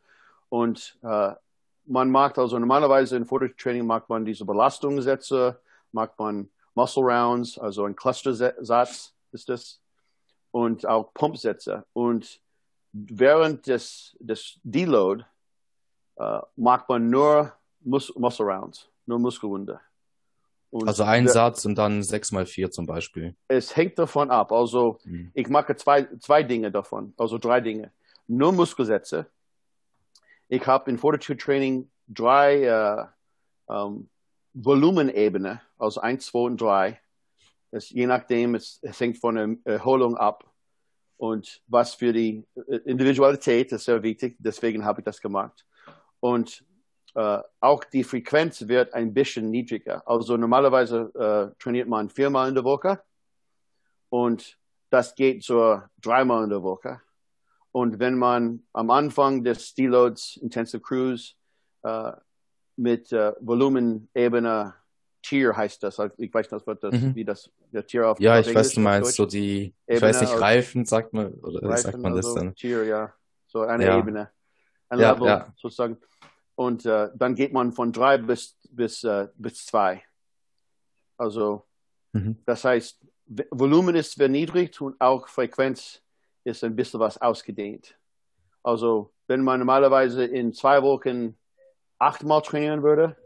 [0.49, 1.33] Und äh,
[1.85, 5.61] man macht also normalerweise in Fototraining macht man diese Belastungssätze,
[5.93, 9.81] macht man Muscle Rounds, also ein Clustersatz ist das,
[10.51, 11.85] und auch Pumpsätze.
[11.93, 12.41] Und
[12.93, 15.25] während des, des Deload
[16.17, 19.81] äh, macht man nur Mus Muscle Rounds, nur Muskelwunde.
[20.71, 23.35] Und also ein der, Satz und dann sechs mal vier zum Beispiel.
[23.49, 24.53] Es hängt davon ab.
[24.53, 25.31] Also hm.
[25.33, 27.93] ich mache zwei, zwei Dinge davon, also drei Dinge.
[28.27, 29.27] Nur Muskelsätze.
[30.49, 33.07] Ich habe in Fortitude Training drei äh,
[33.73, 34.09] ähm,
[34.53, 37.01] Volumenebene, also eins, zwei und drei.
[37.71, 40.48] Es, je nachdem, es, es hängt von der Erholung ab.
[41.19, 45.67] Und was für die äh, Individualität ist sehr wichtig, deswegen habe ich das gemacht.
[46.21, 46.65] Und
[47.15, 50.03] äh, auch die Frequenz wird ein bisschen niedriger.
[50.07, 53.01] Also normalerweise äh, trainiert man viermal in der Woche
[54.09, 54.57] und
[54.91, 57.01] das geht so dreimal in der Woche.
[57.73, 61.35] Und wenn man am Anfang des Deloads Intensive Cruise
[61.83, 62.13] äh,
[62.77, 64.75] mit äh, Volumenebene
[65.29, 66.01] Tier heißt das.
[66.01, 67.15] Also ich weiß nicht, was das, mhm.
[67.15, 70.21] wie das der Tier auf Ja, ich weiß, du meinst so die, Ebene, ich weiß
[70.23, 72.55] nicht, Reifen sagt man, oder Reifen, sagt man das also dann?
[72.55, 73.13] Tier, ja.
[73.47, 73.99] So eine ja.
[73.99, 74.31] Ebene.
[74.89, 75.53] Ein ja, Level ja.
[75.57, 75.99] sozusagen.
[76.55, 80.03] Und äh, dann geht man von drei bis, bis, äh, bis zwei.
[81.19, 81.67] Also,
[82.13, 82.39] mhm.
[82.47, 82.99] das heißt,
[83.51, 86.03] Volumen ist verniedrigt und auch Frequenz
[86.45, 87.99] ist ein bisschen was ausgedehnt.
[88.63, 91.37] Also, wenn man normalerweise in zwei Wochen
[91.99, 93.17] achtmal trainieren würde,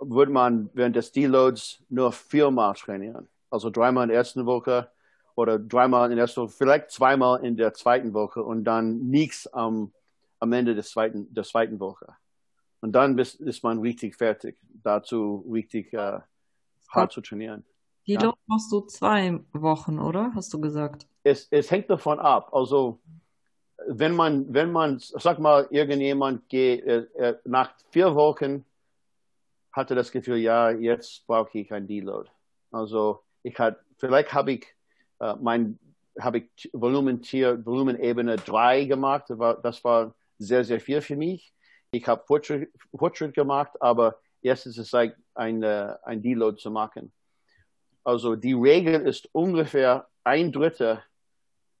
[0.00, 3.28] würde man während des Deloads nur viermal trainieren.
[3.50, 4.90] Also dreimal in der ersten Woche
[5.34, 9.46] oder dreimal in der ersten Woche, vielleicht zweimal in der zweiten Woche und dann nichts
[9.52, 9.92] am,
[10.40, 12.06] am Ende des zweiten, der zweiten Woche.
[12.80, 16.20] Und dann ist, ist man richtig fertig, dazu richtig äh,
[16.88, 17.64] hart zu trainieren.
[18.06, 18.34] Deload ja.
[18.46, 20.32] machst du zwei Wochen, oder?
[20.34, 21.06] Hast du gesagt?
[21.24, 22.50] Es, es hängt davon ab.
[22.52, 23.00] Also
[23.88, 28.64] wenn man, wenn man, sag mal, irgendjemand geht, äh, äh, nach vier Wochen
[29.76, 32.30] hatte das Gefühl, ja, jetzt brauche ich ein Deload.
[32.70, 34.66] Also ich hatte, vielleicht habe ich
[35.20, 35.78] äh, mein,
[36.18, 39.24] habe ich Volumentier, Volumenebene 3 gemacht.
[39.28, 41.52] Das war, das war sehr, sehr viel für mich.
[41.90, 46.70] Ich habe Fortschritt, Fortschritt gemacht, aber jetzt ist es Zeit, ein, äh, ein Deload zu
[46.70, 47.12] machen.
[48.02, 51.02] Also die Regel ist ungefähr ein Drittel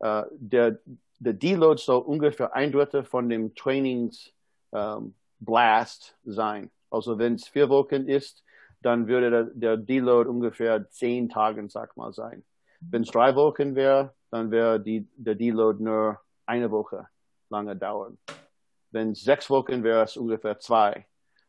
[0.00, 0.78] äh, der,
[1.18, 4.32] der Deload soll ungefähr ein Drittel von dem Trainings
[4.72, 6.70] ähm, Blast sein.
[6.90, 8.44] Also wenn es vier Wochen ist,
[8.82, 12.44] dann würde der, der Deload ungefähr zehn Tage, sag mal, sein.
[12.80, 17.08] Wenn es drei Wochen wäre, dann wäre die, der Deload nur eine Woche
[17.48, 18.18] lange dauern.
[18.90, 21.06] Wenn es sechs Wochen wäre, es ungefähr zwei.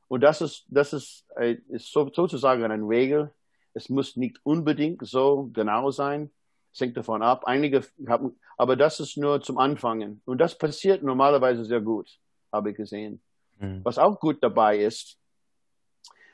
[0.08, 3.32] Und das ist, das ist, äh, ist sozusagen eine Regel.
[3.74, 6.32] Es muss nicht unbedingt so genau sein.
[6.74, 7.44] Es hängt davon ab.
[7.46, 10.22] Einige haben, aber das ist nur zum Anfangen.
[10.26, 12.20] Und das passiert normalerweise sehr gut,
[12.52, 13.22] habe ich gesehen.
[13.60, 13.82] Mhm.
[13.84, 15.20] Was auch gut dabei ist,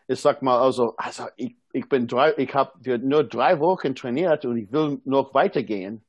[0.08, 4.46] ich sag mal, also, also ich, ich bin drei, ich habe nur drei Wochen trainiert
[4.46, 6.04] und ich will noch weitergehen.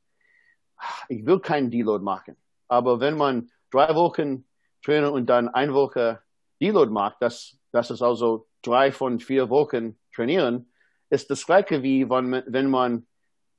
[1.08, 2.36] Ich will keinen Deload machen.
[2.68, 4.44] Aber wenn man drei Wochen
[4.84, 6.20] trainiert und dann eine Woche
[6.60, 10.70] Deload macht, das, das ist also drei von vier Wochen trainieren,
[11.10, 13.06] ist das gleiche wie wenn, wenn man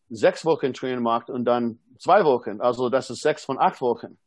[0.09, 2.61] sechs Wochen Training macht und dann zwei Wochen.
[2.61, 4.17] Also das ist sechs von acht Wochen.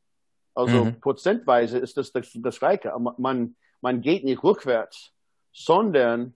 [0.55, 1.01] Also mhm.
[1.01, 2.92] prozentweise ist das, das das Gleiche.
[3.18, 5.12] Man, man geht nicht rückwärts
[5.59, 6.35] sondern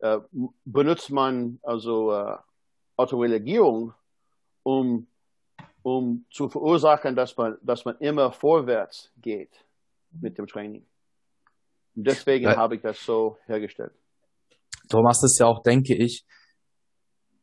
[0.00, 0.18] äh,
[0.64, 2.36] benutzt man also äh,
[2.96, 3.94] Autorelegierung,
[4.62, 5.06] um,
[5.82, 9.64] um zu verursachen, dass man, dass man immer vorwärts geht
[10.10, 10.84] mit dem Training.
[11.94, 12.56] Und deswegen ja.
[12.56, 13.92] habe ich das so hergestellt.
[14.88, 16.24] Du machst es ja auch, denke ich,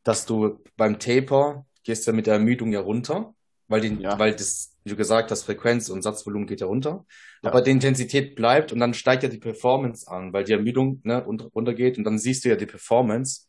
[0.03, 3.33] dass du beim Taper gehst ja mit der Ermüdung ja runter.
[3.67, 4.17] Weil, die, Ja.
[4.19, 7.05] weil das, wie du gesagt hast, Frequenz und Satzvolumen geht ja runter.
[7.43, 7.49] Ja.
[7.49, 11.23] Aber die Intensität bleibt und dann steigt ja die Performance an, weil die Ermüdung ne,
[11.23, 13.47] runter- runtergeht und dann siehst du ja die Performance,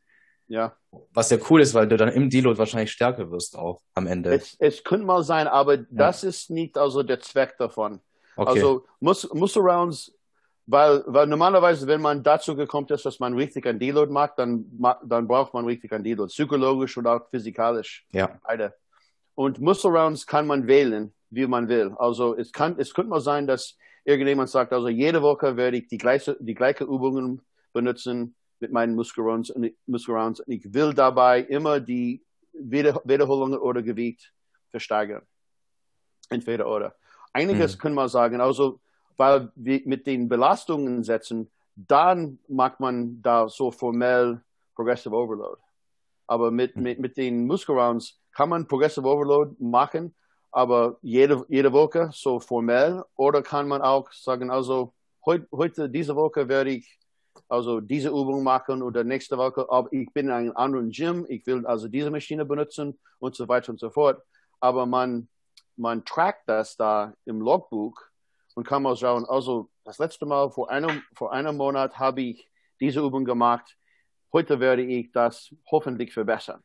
[0.48, 0.76] Ja.
[1.12, 4.34] was ja cool ist, weil du dann im Deload wahrscheinlich stärker wirst auch am Ende.
[4.34, 8.00] Es, es könnte mal sein, aber das ist nicht also der Zweck davon.
[8.36, 8.50] Okay.
[8.50, 10.12] Also muss, muss Rounds,
[10.66, 14.64] weil, weil normalerweise, wenn man dazu gekommen ist, dass man richtig ein Deload macht, dann,
[15.04, 18.06] dann braucht man richtig ein Deload, psychologisch und auch physikalisch.
[18.12, 18.38] ja.
[18.44, 18.74] Beide.
[19.38, 21.94] Und Muscle Rounds kann man wählen, wie man will.
[21.96, 25.86] Also es kann, es könnte mal sein, dass irgendjemand sagt, also jede Woche werde ich
[25.86, 27.40] die gleiche, die gleiche Übungen
[27.72, 29.54] benutzen mit meinen Muscle Rounds
[29.86, 30.40] Muscle Rounds.
[30.40, 32.20] Und ich will dabei immer die
[32.52, 34.32] Wieder Wiederholungen oder Gewicht
[34.72, 35.22] versteigern.
[36.30, 36.96] Entweder oder.
[37.32, 37.80] Einiges Mhm.
[37.80, 38.80] kann man sagen, also,
[39.16, 44.40] weil wir mit den Belastungen setzen, dann macht man da so formell
[44.74, 45.60] Progressive Overload.
[46.26, 46.82] Aber mit, Mhm.
[46.82, 50.14] mit, mit den Muscle Rounds kann man Progressive Overload machen,
[50.52, 53.02] aber jede, jede Woche so formell.
[53.16, 54.94] Oder kann man auch sagen, also
[55.26, 57.00] heut, heute, diese Woche werde ich
[57.48, 61.44] also diese Übung machen oder nächste Woche, aber ich bin in einem anderen Gym, ich
[61.48, 64.22] will also diese Maschine benutzen und so weiter und so fort.
[64.60, 65.28] Aber man,
[65.74, 68.00] man trackt das da im Logbuch
[68.54, 72.48] und kann mal schauen, also das letzte Mal vor einem, vor einem Monat habe ich
[72.78, 73.76] diese Übung gemacht,
[74.32, 76.62] heute werde ich das hoffentlich verbessern.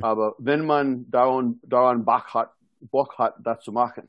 [0.00, 4.08] Aber wenn man daran, daran Bock hat, Bock hat, das zu machen.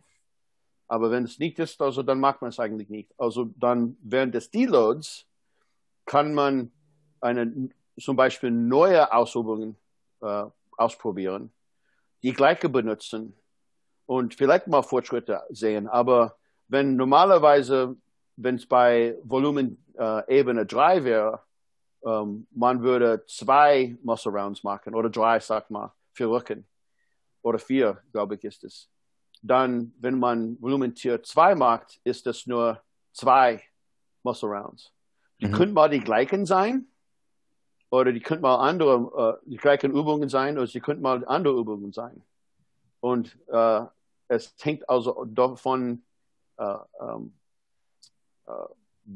[0.88, 3.14] Aber wenn es nicht ist, also dann macht man es eigentlich nicht.
[3.18, 5.26] Also dann während des Deloads
[6.06, 6.72] kann man
[7.22, 9.78] eine, zum Beispiel neue Ausübungen
[10.22, 10.46] äh,
[10.78, 11.52] ausprobieren,
[12.24, 13.34] die gleiche benutzen
[14.06, 15.88] und vielleicht mal Fortschritte sehen.
[15.88, 16.36] Aber
[16.68, 17.96] wenn normalerweise,
[18.36, 21.42] wenn es bei Volumen äh, Ebene 3 wäre,
[22.06, 26.68] ähm, man würde zwei Muscle Rounds machen oder drei, sag mal, für Rücken
[27.42, 28.90] oder vier, glaube ich, ist es.
[29.42, 33.64] Dann, wenn man Volumen Tier 2 macht, ist es nur zwei
[34.24, 34.94] Muscle Rounds.
[35.40, 35.52] Die Mhm.
[35.54, 36.88] können mal die gleichen sein
[37.90, 41.58] oder die können mal andere, äh, die gleichen Übungen sein oder sie können mal andere
[41.60, 42.24] Übungen sein.
[43.00, 43.86] Und äh,
[44.28, 46.04] es hängt also davon,
[46.58, 47.34] äh, ähm,
[48.46, 48.52] äh,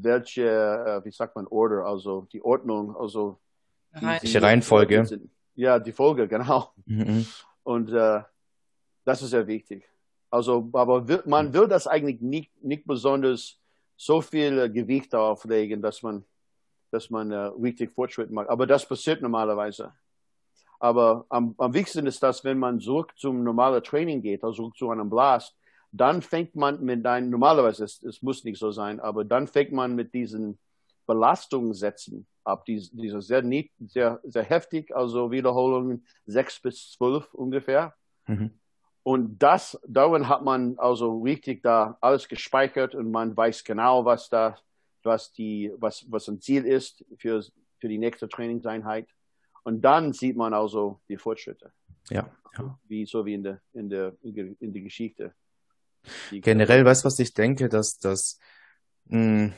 [0.02, 3.38] welche, äh, wie sagt man, Order, also die Ordnung, also
[3.92, 5.06] Welche Reihenfolge?
[5.06, 5.30] sind.
[5.54, 6.72] Ja, die Folge, genau.
[6.84, 7.26] Mhm.
[7.62, 8.22] Und äh,
[9.04, 9.88] das ist sehr wichtig.
[10.30, 13.58] Also, aber will, man will das eigentlich nicht, nicht besonders
[13.96, 16.24] so viel äh, Gewicht darauf legen, dass man,
[16.90, 18.48] dass man äh, richtig Fortschritt macht.
[18.48, 19.92] Aber das passiert normalerweise.
[20.78, 24.76] Aber am, am wichtigsten ist das, wenn man zurück zum normalen Training geht, also zurück
[24.76, 25.56] zu einem Blast,
[25.92, 29.72] dann fängt man mit einem, normalerweise, es, es muss nicht so sein, aber dann fängt
[29.72, 30.58] man mit diesen
[31.06, 37.94] Belastungssätzen ab, die, diese sehr, nicht, sehr, sehr heftig, also Wiederholungen sechs bis zwölf ungefähr.
[38.26, 38.50] Mhm.
[39.02, 44.28] Und das, darin hat man also richtig da alles gespeichert und man weiß genau, was
[44.28, 44.56] da,
[45.04, 47.44] was die, was, was ein Ziel ist für,
[47.78, 49.06] für die nächste Trainingseinheit.
[49.62, 51.72] Und dann sieht man also die Fortschritte,
[52.10, 52.28] Ja.
[52.58, 52.78] ja.
[52.88, 55.34] wie, so wie in der, in der, in der Geschichte.
[56.30, 58.38] Generell, weißt du, was ich denke, dass, dass
[59.06, 59.52] mh,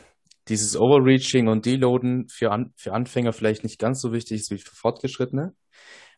[0.49, 4.59] dieses Overreaching und Deloaden für, An für Anfänger vielleicht nicht ganz so wichtig ist wie
[4.59, 5.55] für Fortgeschrittene.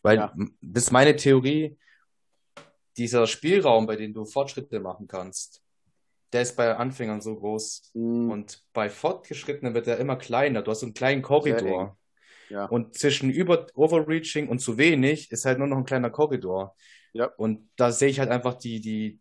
[0.02, 0.34] Weil Ja.
[0.60, 1.76] das ist meine Theorie,
[2.96, 5.62] dieser Spielraum, bei dem du Fortschritte machen kannst,
[6.32, 7.90] der ist bei Anfängern so groß.
[7.94, 10.62] Mm, Und bei Fortgeschrittenen wird er immer kleiner.
[10.62, 11.98] Du hast einen kleinen Korridor.
[12.48, 12.66] ja.
[12.66, 16.76] Und zwischen über Overreaching und zu wenig ist halt nur noch ein kleiner Korridor.
[17.12, 17.26] Ja.
[17.36, 19.18] Und da sehe ich halt einfach die, die,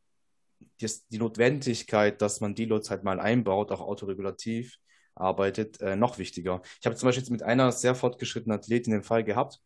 [0.81, 4.77] die, Notwendigkeit, dass man Deloads halt mal einbaut, auch autoregulativ
[5.15, 6.61] arbeitet, äh, noch wichtiger.
[6.79, 9.59] Ich habe zum Beispiel jetzt mit einer sehr fortgeschrittenen Athletin den Fall gehabt.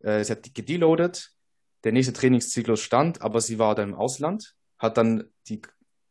[0.00, 1.32] Äh, sie hat gedeloadet,
[1.84, 5.60] der nächste Trainingszyklus stand, aber sie war dann im Ausland, hat dann die,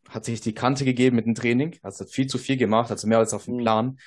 [0.09, 3.07] hat sich die Kante gegeben mit dem Training, also hat viel zu viel gemacht, also
[3.07, 3.61] mehr als auf dem Mhm.
[3.61, 3.99] Plan.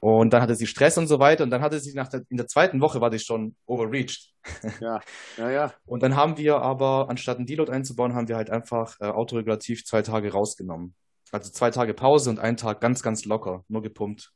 [0.00, 1.44] Und dann hatte sie Stress und so weiter.
[1.44, 4.32] Und dann hatte sie nach der, in der zweiten Woche war sie schon overreached.
[4.80, 5.00] ja,
[5.36, 8.96] ja, ja, Und dann haben wir aber, anstatt einen Deload einzubauen, haben wir halt einfach
[9.00, 10.94] äh, autoregulativ zwei Tage rausgenommen.
[11.32, 14.32] Also zwei Tage Pause und einen Tag ganz, ganz locker, nur gepumpt.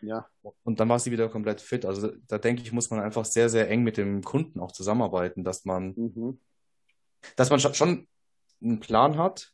[0.00, 0.26] ja,
[0.62, 1.84] Und dann war sie wieder komplett fit.
[1.84, 5.42] Also da denke ich, muss man einfach sehr, sehr eng mit dem Kunden auch zusammenarbeiten,
[5.42, 6.40] dass man, mhm.
[7.34, 8.06] dass man schon
[8.62, 9.52] einen Plan hat,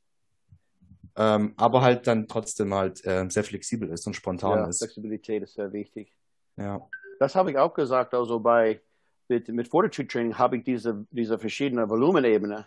[1.17, 4.79] ähm, aber halt dann trotzdem halt äh, sehr flexibel ist und spontan ja ist.
[4.79, 6.15] Flexibilität ist sehr wichtig.
[6.57, 6.87] Ja.
[7.19, 8.81] Das habe ich auch gesagt, also bei
[9.29, 12.67] mit, mit Fortitude Training habe ich diese, diese verschiedene Volumenebene.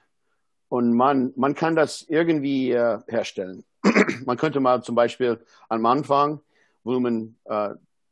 [0.67, 3.63] Und man, man kann das irgendwie äh, herstellen.
[4.25, 6.41] man könnte mal zum Beispiel am Anfang
[6.83, 7.69] Volumen äh,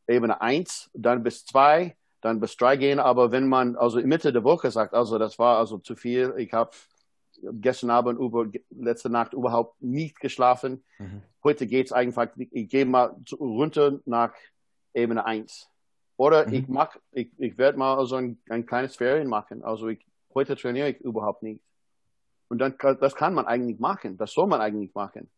[0.08, 3.00] Ebene 1, dann bis 2, dann bis 3 gehen.
[3.00, 6.34] Aber wenn man also in Mitte der Woche sagt, also das war also zu viel,
[6.38, 6.72] ich habe
[7.42, 10.84] gestern Abend über letzte Nacht überhaupt nicht geschlafen.
[11.00, 11.22] Mhm.
[11.44, 14.34] Heute geht's einfach, ich gehe mal runter nach
[14.94, 15.70] Ebene 1.
[16.18, 16.54] Oder Mhm.
[16.54, 19.64] ich mach, ich, ich werde mal so ein, ein kleines Ferien machen.
[19.64, 21.62] Also ich, heute trainiere ich überhaupt nicht.
[22.50, 24.18] Und dann, das kann man eigentlich machen.
[24.18, 25.30] Das soll man eigentlich machen.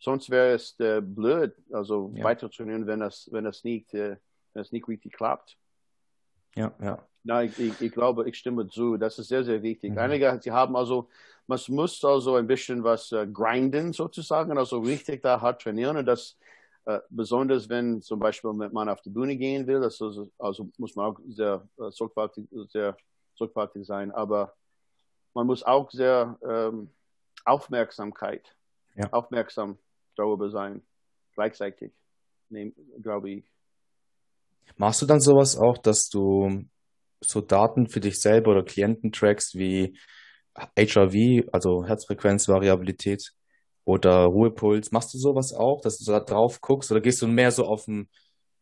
[0.00, 2.24] Sonst wäre es äh, blöd, also Ja.
[2.24, 4.16] weiter trainieren, wenn das, wenn das nicht, äh,
[4.52, 5.56] wenn das nicht richtig klappt.
[6.54, 7.06] Ja, ja.
[7.24, 8.96] Na, ich, ich, ich glaube, ich stimme zu.
[8.96, 9.92] Das ist sehr, sehr wichtig.
[9.92, 9.98] Mhm.
[9.98, 11.08] Einige, sie haben also,
[11.46, 16.06] man muss also ein bisschen was äh, grinden sozusagen, also richtig da hart trainieren und
[16.06, 16.36] das
[16.86, 20.94] äh, besonders wenn zum Beispiel man auf die Bühne gehen will, das ist, also muss
[20.94, 22.96] man auch sehr äh, sorgfältig, sehr
[23.34, 24.54] sorgfältig sein, aber
[25.32, 26.90] man muss auch sehr ähm,
[27.44, 28.54] Aufmerksamkeit,
[28.96, 29.08] Ja.
[29.12, 29.78] aufmerksam
[30.14, 30.82] darüber sein,
[31.34, 31.92] gleichzeitig,
[32.50, 33.53] nehm, glaube ich.
[34.76, 36.64] Machst du dann sowas auch, dass du
[37.20, 39.98] so Daten für dich selber oder Klienten trackst wie
[40.54, 43.32] HRV, also Herzfrequenzvariabilität
[43.84, 44.92] oder Ruhepuls?
[44.92, 47.84] Machst du sowas auch, dass du da drauf guckst oder gehst du mehr so auf
[47.86, 48.08] dem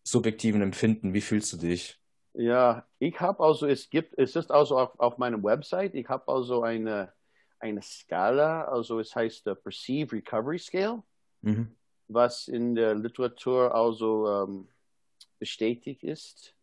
[0.04, 1.14] subjektiven Empfinden?
[1.14, 1.98] Wie fühlst du dich?
[2.34, 6.26] Ja, ich habe also, es gibt, es ist also auf, auf meiner Website, ich habe
[6.28, 7.12] also eine,
[7.58, 11.02] eine Skala, also es heißt uh, Perceived Recovery Scale,
[11.42, 11.76] Mhm.
[12.08, 14.68] was in der Literatur also ähm,
[15.46, 16.54] bestätigt ist.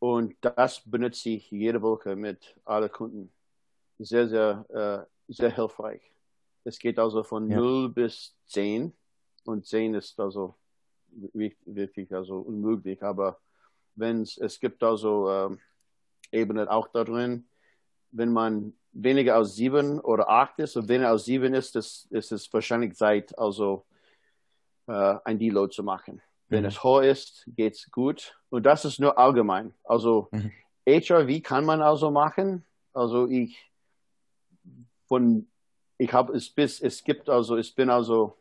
[0.00, 3.32] Und das benutze ich jede Woche mit allen Kunden.
[4.00, 6.02] Sehr, sehr, äh, sehr hilfreich.
[6.64, 7.58] Es geht also von Ja.
[7.60, 8.92] 0 bis 10
[9.44, 10.56] und 10 ist also
[11.32, 13.38] wi- wirklich also unmöglich, aber
[13.94, 15.60] wenn es, gibt also ähm,
[16.32, 17.48] Ebenen auch da drin,
[18.10, 22.32] wenn man weniger als 7 oder 8 ist und weniger als 7 ist, ist, ist
[22.32, 23.86] es wahrscheinlich Zeit, also
[24.88, 26.20] äh, ein Deload zu machen.
[26.48, 26.68] Wenn Mhm.
[26.68, 28.38] es hoch ist, geht's gut.
[28.50, 29.74] Und das ist nur allgemein.
[29.84, 30.52] Also Mhm.
[30.86, 32.64] HRV kann man also machen.
[32.94, 33.56] Also ich
[35.06, 35.46] von
[35.98, 38.36] ich habe es bis es gibt also ich bin also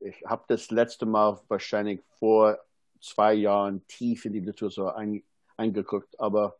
[0.00, 2.58] ich habe das letzte Mal wahrscheinlich vor
[3.00, 5.22] zwei Jahren tief in die Literatur ein,
[5.56, 6.56] eingeguckt, aber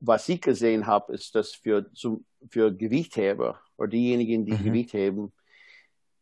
[0.00, 4.64] was ich gesehen habe, ist, dass für, zum, für Gewichtheber oder diejenigen, die Mhm.
[4.64, 5.32] Gewicht heben,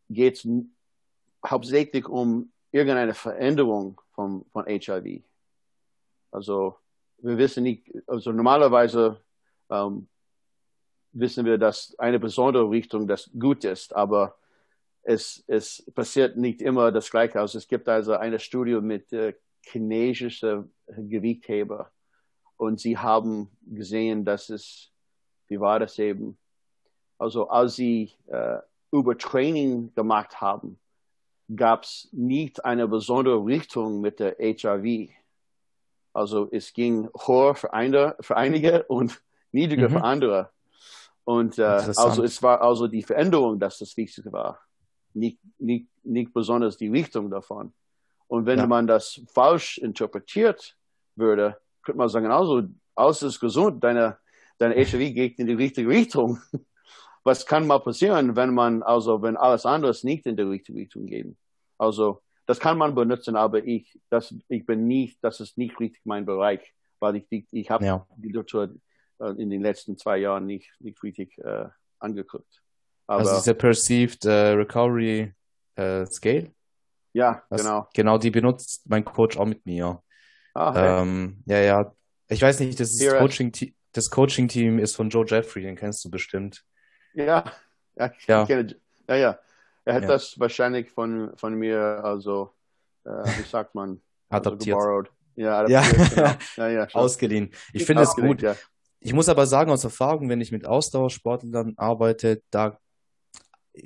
[0.09, 0.47] geht es
[1.49, 5.23] hauptsächlich um irgendeine Veränderung von, von HIV.
[6.31, 6.77] Also
[7.19, 9.21] wir wissen nicht, also normalerweise
[9.69, 10.07] ähm,
[11.13, 14.37] wissen wir, dass eine besondere Richtung das gut ist, aber
[15.03, 17.39] es, es passiert nicht immer das Gleiche.
[17.39, 21.91] Also es gibt also eine Studie mit äh, chinesischen Gewichtheber
[22.57, 24.91] und sie haben gesehen, dass es,
[25.47, 26.37] wie war das eben?
[27.17, 28.59] Also als sie äh,
[28.91, 30.79] Übertraining gemacht haben,
[31.55, 35.11] gab es nicht eine besondere Richtung mit der HIV.
[36.13, 39.93] Also es ging hoch für, eine, für einige und niedriger Mhm.
[39.93, 40.49] für andere.
[41.23, 44.59] Und äh, also es war also die Veränderung, dass das Wichtigste war.
[45.13, 47.73] Nicht, nicht, nicht besonders die Richtung davon.
[48.27, 48.67] Und wenn Ja.
[48.67, 50.75] man das falsch interpretiert
[51.15, 52.63] würde, könnte man sagen, also,
[52.95, 54.17] alles ist gesund, deine,
[54.57, 56.39] deine HIV geht in die richtige Richtung.
[57.27, 61.05] Was kann mal passieren, wenn man, also, wenn alles anderes nicht in die richtige Richtung
[61.05, 61.35] geht?
[61.77, 66.01] Also, das kann man benutzen, aber ich, das, ich bin nicht, das ist nicht richtig
[66.05, 66.61] mein Bereich,
[67.01, 68.07] weil ich, die- ich habe Ja.
[68.15, 68.75] die Literatur
[69.19, 71.65] äh, in den letzten zwei Jahren nicht, nicht richtig äh,
[71.99, 72.63] angeguckt.
[73.07, 75.33] Aber Also dieser Perceived äh, Recovery
[75.75, 76.51] äh, Scale,
[77.13, 77.87] ja, was, genau.
[77.93, 80.01] genau die benutzt mein Coach auch mit mir.
[80.53, 81.01] Ah, hey.
[81.01, 81.93] Ähm, ja, ja.
[82.29, 82.97] Ich weiß nicht, das.
[83.17, 83.51] Coaching
[83.93, 86.63] das Coaching-Team ist von Joe Jeffrey, den kennst du bestimmt.
[87.17, 87.43] Ja,
[87.95, 88.45] ja, Ja.
[88.45, 88.75] kenne,
[89.09, 89.39] ja, ja.
[89.85, 90.07] Er hat Ja.
[90.09, 92.53] das wahrscheinlich von, von mir, also,
[93.05, 94.01] äh, wie sagt man?
[94.29, 94.77] Also Adaptiert.
[94.77, 95.09] geborrowed.
[95.35, 95.79] Ja, Ja.
[95.81, 96.31] adaptiert, genau.
[96.57, 97.01] Ja, ja, schon.
[97.01, 97.51] Ausgeliehen.
[97.73, 98.41] Ich finde es gut.
[98.41, 98.55] Ja.
[98.99, 102.77] Ich muss aber sagen, aus Erfahrung, wenn ich mit Ausdauersportlern arbeite, da,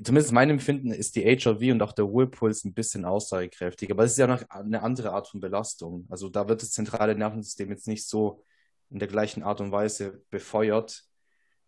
[0.03, 3.93] zumindest mein Empfinden, ist die HRV und auch der Ruhepuls ein bisschen aussagekräftiger.
[3.93, 6.07] Aber es ist ja noch eine andere Art von Belastung.
[6.09, 8.43] Also da wird das zentrale Nervensystem jetzt nicht so
[8.89, 11.03] in der gleichen Art und Weise befeuert,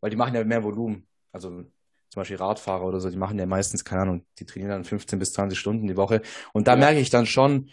[0.02, 1.08] weil die machen ja mehr Volumen.
[1.34, 4.84] Also zum Beispiel Radfahrer oder so, die machen ja meistens, keine Ahnung, die trainieren dann
[4.86, 6.22] 15 bis 20 Stunden die Woche.
[6.54, 6.78] Und da Ja.
[6.80, 7.72] merke ich dann schon,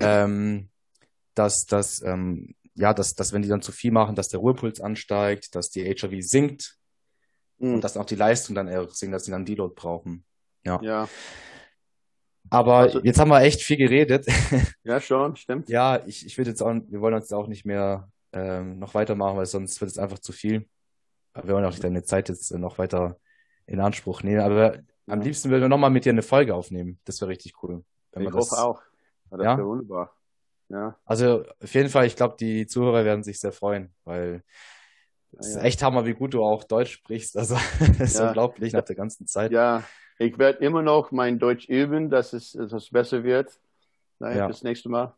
[0.00, 0.68] ähm,
[1.34, 4.80] dass, dass, ähm, ja, dass, dass wenn die dann zu viel machen, dass der Ruhepuls
[4.80, 6.78] ansteigt, dass die HRV sinkt
[7.60, 7.74] Hm.
[7.74, 10.24] und dass auch die Leistung dann eher sinkt, dass sie dann Deload brauchen.
[10.64, 11.06] ja,
[12.50, 14.26] Aber Also- jetzt haben wir echt viel geredet.
[14.84, 15.68] ja, schon, stimmt.
[15.68, 19.36] ja, ich, ich würde jetzt auch, wir wollen uns auch nicht mehr ähm, noch weitermachen,
[19.36, 20.66] weil sonst wird es einfach zu viel.
[21.34, 23.16] Wir wollen auch nicht deine Zeit jetzt äh, noch weiter
[23.66, 24.40] in Anspruch nehmen.
[24.40, 25.24] Aber am Ja.
[25.24, 26.98] liebsten würden wir nochmal mit dir eine Folge aufnehmen.
[27.04, 27.84] Das wäre richtig cool.
[28.12, 28.82] Wenn Ich wir das, hoffe auch.
[29.30, 29.56] Ja, das Ja?
[29.58, 30.16] wäre wunderbar.
[30.68, 34.42] Ja, Also auf jeden Fall, ich glaube, die Zuhörer werden sich sehr freuen, weil
[35.38, 37.36] Es ist echt Hammer, wie gut du auch Deutsch sprichst.
[37.36, 37.56] Also,
[37.98, 39.50] ist unglaublich nach der ganzen Zeit.
[39.52, 39.82] Ja,
[40.18, 43.58] ich werde immer noch mein Deutsch üben, dass es, dass es besser wird.
[44.18, 44.46] Naja, Ja.
[44.46, 45.14] Bis nächste Mal.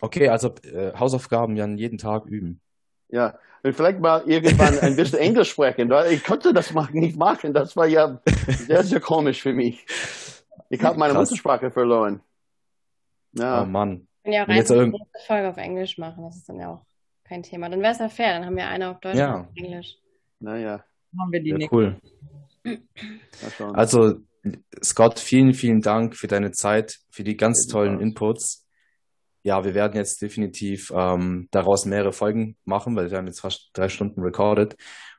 [0.00, 2.61] Okay, also äh, Hausaufgaben Jan jeden Tag üben.
[3.12, 5.88] Ja, und vielleicht mal irgendwann ein bisschen Englisch sprechen.
[5.90, 7.52] weil Ich konnte das mal nicht machen.
[7.54, 9.86] Das war ja sehr, sehr komisch für mich.
[10.68, 11.30] Ich habe meine Krass.
[11.30, 12.20] Muttersprache verloren.
[13.34, 14.08] Ja, Oh Mann.
[14.24, 14.92] Können ja auch Wenn jetzt eine
[15.26, 16.24] Folge auf Englisch machen.
[16.24, 16.84] Das ist dann ja auch
[17.24, 17.68] kein Thema.
[17.68, 18.34] Dann wäre es ja fair.
[18.34, 19.26] Dann haben wir eine auf Deutsch Ja.
[19.34, 19.96] und eine auf Englisch.
[20.40, 20.84] naja,
[21.18, 21.74] Haben wir die Ja, nächste.
[21.76, 22.00] cool.
[23.74, 24.16] Also,
[24.82, 28.61] Scott, vielen, vielen Dank für deine Zeit, für die ganz tollen Inputs.
[29.42, 33.70] Ja, wir werden jetzt definitiv ähm, daraus mehrere Folgen machen, weil wir haben jetzt fast
[33.72, 34.76] drei Stunden recorded.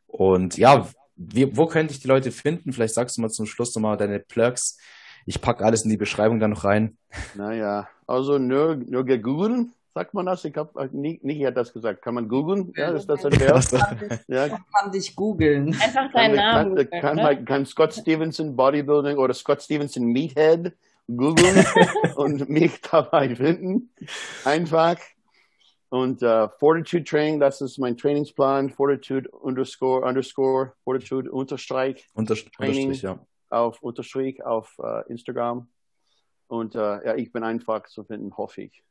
[0.08, 2.74] Und ja, wie, wo könnte ich die Leute finden?
[2.74, 4.78] Vielleicht sagst du mal zum Schluss nochmal deine Plugs.
[5.26, 6.98] Ich packe alles in die Beschreibung dann noch rein.
[7.36, 10.44] Naja, also nur, nur googeln, sagt man das?
[10.46, 12.02] Ich habe nicht, nicht hat das gesagt.
[12.02, 12.74] Kann man googeln?
[12.76, 13.64] Ja, ist das ein Verb?
[13.72, 15.68] Kann dich, Ja, kann dich googeln.
[15.74, 17.24] Einfach kann, deinen Namen kann, kann, oder?
[17.24, 20.74] man, kann Scott Stevenson Bodybuilding oder Scott Stevenson Meathead
[21.08, 21.66] googeln
[22.16, 23.94] und mich dabei finden.
[24.46, 24.98] Einfach.
[25.90, 28.72] Und uh, Fortitude Training, das ist mein Trainingsplan.
[28.72, 32.88] Fortitude underscore underscore Fortitude Unterstreich unter, Training.
[32.88, 33.26] Unterstrich, ja.
[33.50, 35.70] auf Unterstrich auf uh, Instagram.
[36.48, 38.84] Und uh, ja, ich bin einfach zu finden, hoffe ich.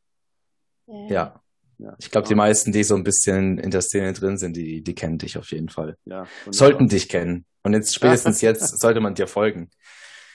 [1.08, 1.42] Ja.
[1.78, 4.84] Ja, Ich glaube, die meisten, die so ein bisschen in der Szene drin sind, die,
[4.84, 5.96] die kennen dich auf jeden Fall.
[6.04, 6.52] ja, wunderbar.
[6.52, 7.44] Sollten dich kennen.
[7.64, 9.70] Und jetzt spätestens jetzt sollte man dir folgen.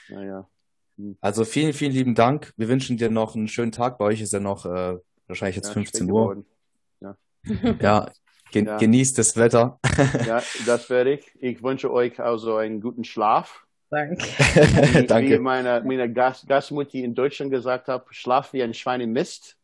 [0.09, 0.49] Naja.
[1.21, 2.53] Also vielen, vielen lieben Dank.
[2.57, 3.97] Wir wünschen dir noch einen schönen Tag.
[3.97, 6.21] Bei euch ist ja noch äh, wahrscheinlich jetzt Ja, 15 spät Uhr.
[6.21, 6.45] geworden.
[7.81, 8.09] Ja,
[8.51, 8.77] gen Ja.
[8.77, 9.79] genießt das Wetter.
[10.25, 11.31] Ja, das werde ich.
[11.39, 13.63] Ich wünsche euch also einen guten Schlaf.
[13.89, 14.17] Danke.
[14.17, 15.39] Wie, wie Danke.
[15.39, 19.55] meine, meine Gas, Gastmutti in Deutschland gesagt hat, schlaf wie ein Schwein im Mist.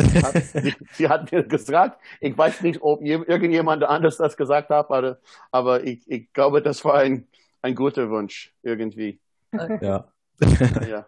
[0.00, 4.70] Hat, sie, sie hat mir gesagt, ich weiß nicht, ob je, irgendjemand anders das gesagt
[4.70, 5.18] hat, aber,
[5.52, 7.28] aber ich, ich glaube, das war ein,
[7.62, 9.20] ein guter Wunsch irgendwie.
[9.80, 10.10] Ja.
[10.88, 11.06] Ja.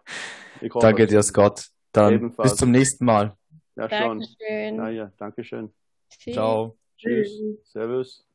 [0.79, 1.67] Danke dir, Scott.
[1.91, 2.51] Dann Ebenfalls.
[2.51, 3.35] bis zum nächsten Mal.
[3.75, 4.19] Ja, schon.
[4.19, 4.75] Dankeschön.
[4.75, 5.73] Ja, ja, danke schön.
[6.09, 6.33] Tschüss.
[6.33, 6.77] Ciao.
[6.97, 7.41] Tschüss.
[7.65, 8.25] Servus.